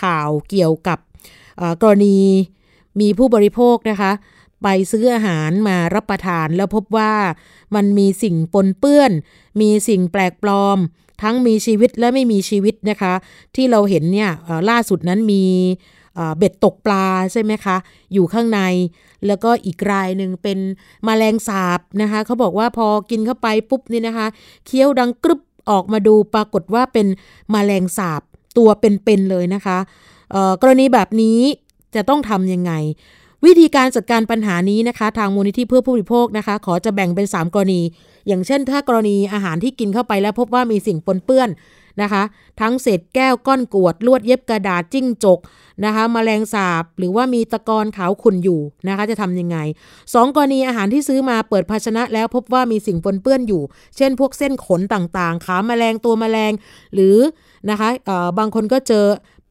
[0.00, 0.98] ข่าวเกี่ยวกับ
[1.82, 2.20] กรณี
[3.00, 4.12] มีผู้บริโภคนะคะ
[4.62, 7.12] ไปซื้ออาหารมารับประทานแล้วพบว่า
[7.74, 9.12] มันมีสิ่งปนเปื้อน
[9.60, 10.78] มีสิ่งแปลกปลอม
[11.22, 13.14] ทั้งมีชีวิตและไม่มีชีวิตนะคะ
[13.54, 14.30] ที่เราเห็นเนี่ย
[14.70, 15.44] ล่าสุดนั้นมี
[16.38, 17.76] เบ็ดตกปลาใช่ไหมคะ
[18.12, 18.60] อยู่ข้างใน
[19.26, 20.58] แล้วก็อีกรายหนึ่งเป็น
[21.06, 24.26] มแมลงสาบนะคะเขาบอกว่าพอกินเข้าไปปุ๊บนี่นะคะ
[24.66, 25.40] เคี้ยวดังกรึบ
[25.70, 27.06] ออกมาดูปรากฏว่าเป็น
[27.54, 28.22] มแมลงสาบ
[28.58, 29.78] ตัวเป็นๆเลยนะคะ
[30.62, 31.38] กรณีแบบนี้
[31.94, 32.72] จะต้องทำยังไง
[33.44, 37.82] วิธีการจัดการปัญหานี้นะคะ ทางมูลนิธิเพื่อผู้บริโภคนะคะ ขอจะแบ่งเป็น 3 กรณี
[38.26, 41.48] อย่างเช่น ถ้ากรณีอาหารที่กินเข้าไปแล้วพบว่ามีสิ่งปนเปื้อน
[42.02, 42.22] นะคะ
[42.60, 45.38] ทั้งเศษแก้วก้อนกวด ลวดเย็บกระดาษจิ้งจก
[45.84, 49.56] นะคะมแมลงสาบหรือว่ามีตะกอนขาวขุ่นอยู่นะคะ จะทำยังไง
[49.96, 53.62] 2 กรณีอาหารที่ซื้อมาเปิดภาชนะแล้วพบว่ามีสิ่งปนเปื้อนอยู่
[53.96, 56.52] เช่นพวกเส้นขนต่างๆ ขาแมลงตัวแมลง
[56.94, 57.16] หรือ
[57.70, 57.88] นะคะ
[58.38, 59.06] บางคนก็เจอ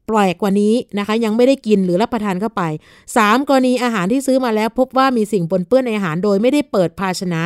[0.09, 2.61] ปล่อยกว่านี้นะคะ ยังไม่ได้กินหรือรับประทานเข้าไป
[3.07, 7.41] 3 กรณีอาหารที่ซื้อมาแล้ว พบว่ามีสิ่งปนเปื้อนในอาหารโดยไม่ได้เปิดภาชนะ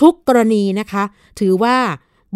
[0.00, 1.04] ทุกกรณีนะคะ
[1.40, 1.76] ถือว่า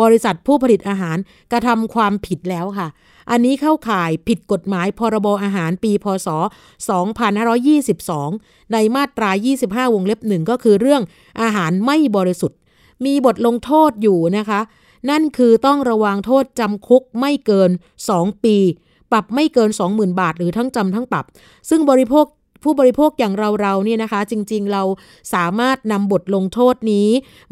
[0.02, 1.16] บริษัทผู้ผลิตอาหาร
[1.52, 2.88] กระทำความผิดแล้วค่ะ
[3.30, 6.28] อันนี้เข้าข่ายผิดกฎหมายพรบอาหารปีพศ
[7.90, 9.30] 2522 ในมาตรา
[9.62, 11.02] 25 วงเล็บหนึ่งก็คือเรื่อง
[11.42, 12.58] อาหารไม่บริสุทธิ์
[13.04, 14.60] มีบทลงโทษอยู่นะคะ
[15.10, 17.70] นั่นคือต้องระวังโทษจำคุกไม่เกิน
[18.06, 18.56] 2 ปี
[19.12, 21.24] ปรับไม่เกิน 20,000 บาท หรือทั้งจำทั้งปรับ
[21.68, 22.24] ซึ่งบริโภค
[22.62, 24.82] ผู้บริโภคอย่างเราๆเนี่ยนะคะ จริงๆเรา
[25.34, 27.08] สามารถนำบทลงโทษนี้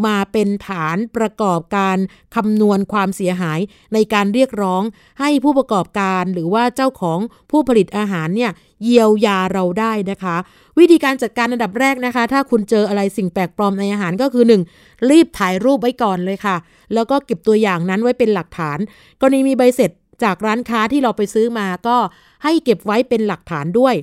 [0.06, 1.96] มาเป็นฐานประกอบการ
[2.34, 3.60] คำนวณความเสียหาย
[3.94, 4.82] ในการเรียกร้อง
[5.20, 7.18] ให้ผู้ประกอบการหรือว่าเจ้าของ
[7.50, 8.50] ผู้ผลิตอาหารเนี่ย
[8.84, 10.36] เยียวยาเราได้นะคะ
[10.78, 14.44] วิธีการจัดการอันดับแรกนะคะ ถ้าคุณเจออะไรสิ่งแปลกปลอมในอาหารก็คือ
[14.76, 15.10] 1.
[15.10, 16.56] รีบถ่ายรูปไว้ก่อนเลยค่ะ
[16.94, 18.78] แล้วก็เก็บตัวอย่างนั้นไว้เป็นหลักฐาน
[19.20, 19.90] กรณีมีใบเสร็จ
[20.24, 21.96] จากร้านค้าที่เราไปซื้อมาก็
[22.44, 23.94] ให้เก็บไว้เป็นหลักฐานด้วย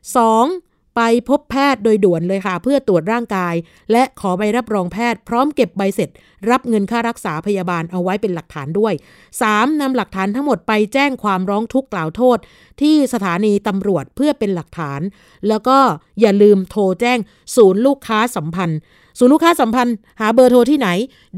[0.00, 0.96] 2.
[0.96, 3.54] ไปพบแพทย์โดยด่วนเลยค่ะ เพื่อตรวจร่างกาย
[3.92, 6.10] และขอใบรับรองแพทย์ พร้อมเก็บใบเสร็จ
[6.50, 8.94] รับเงินค่ารักษาพยาบาลเอาไว้เป็นหลักฐานด้วย
[9.36, 9.80] 3.
[9.80, 12.38] นำหลักฐานทั้งหมดไปแจ้งความร้องทุกข์กล่าวโทษ
[12.80, 15.00] ที่สถานีตำรวจเพื่อเป็นหลักฐาน
[15.48, 15.78] แล้วก็
[16.20, 17.18] อย่าลืมโทรแจ้ง
[17.56, 18.78] ศูนย์ลูกค้าสัมพันธ์
[19.18, 20.88] ศูนย์ลูกค้าสัมพันธ์ หาเบอร์โทรที่ไหน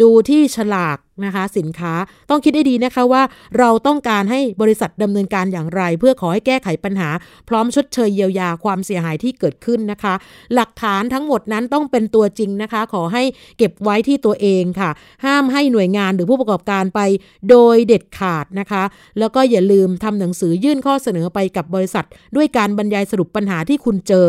[0.03, 1.93] ดูที่ฉลากนะคะสินค้า
[2.31, 3.23] ต้องคิดให้ดีนะคะว่า
[3.59, 7.11] เราต้องการให้บริษัทดำเนินการอย่างไร เพื่อขอให้แก้ไขปัญหา
[7.49, 10.15] พร้อมชดเชยเยียวยาความเสียหายที่เกิดขึ้นนะคะ
[10.55, 13.23] หลักฐานทั้งหมดนั้นต้องเป็นตัวจริงนะคะ ขอให้
[13.59, 14.91] เก็บไว้ที่ตัวเองค่ะ
[15.25, 17.01] ห้ามให้หน่วยงานหรือผู้ประกอบการไป
[17.51, 18.83] โดยเด็ดขาดนะคะ
[19.19, 22.05] แล้วก็อย่าลืมทำหนังสือยื่นข้อเสนอไปกับบริษัท
[22.37, 24.29] ด้วยการบรรยายสรุปปัญหาที่คุณเจอ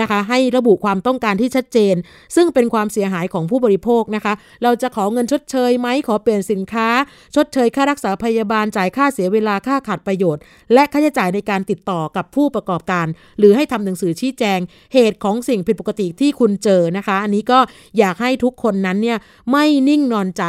[0.00, 1.94] นะคะ ให้ระบุความต้องการที่ชัดเจน
[2.36, 6.88] ซึ่งเป็นความเสียหายของผู้บริโภคนะคะ เราจะขอเงินชดเชยไหมขอเปลี่ยนสินค้า
[7.34, 10.42] ชดเชยค่ารักษาพยาบาลจ่ายค่าเสียเวลาค่าขาดประโยชน์
[10.72, 13.06] และค่าใช้จ่ายในการติดต่อกับผู้ประกอบการ
[13.38, 14.58] หรือให้ทำหนังสือชี้แจง
[14.94, 17.58] เหตุของสิ่งผิดปกติที่คุณเจอนะคะ อันนี้ก็
[17.98, 19.18] อยากให้ทุกคนนั้นเนี่ย
[19.50, 20.44] ไม่นิ่งนอนใจ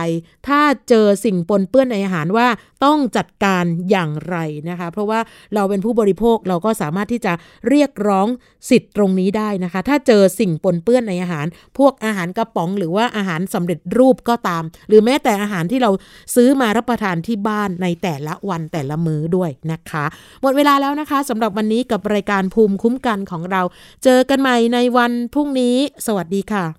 [0.48, 2.48] ถ้าเจอสิ่งปนเปื้อนในอาหารว่า
[2.86, 4.38] ต้องจัดการอย่างไร
[4.70, 5.20] นะคะ เพราะว่า
[5.56, 7.34] เราเป็นผู้บริโภคเราก็สามารถที่จะ
[7.70, 8.28] เรียกร้อง
[8.70, 11.46] สิทธิ์ตรงนี้ได้นะคะ ถ้าเจอสิ่งปนเปื้อนในอาหาร
[11.78, 15.92] พวกอาหารกระป๋องหรือว่าอาหารสำเร็จรูปก็ตาม หรือแม้แต่อาหารที่เรา
[16.36, 20.06] ซื้อมารับประทานที่บ้านในแต่ละวันแต่ละมื้อด้วยนะคะ
[20.42, 23.62] หมดเวลาแล้วนะคะสำหรับวันนี้กับรายการภูมิคุ้มกันของเรา
[24.04, 25.76] เจอกันใหม่ในวันพรุ่งนี้
[26.06, 26.79] สวัสดีค่ะ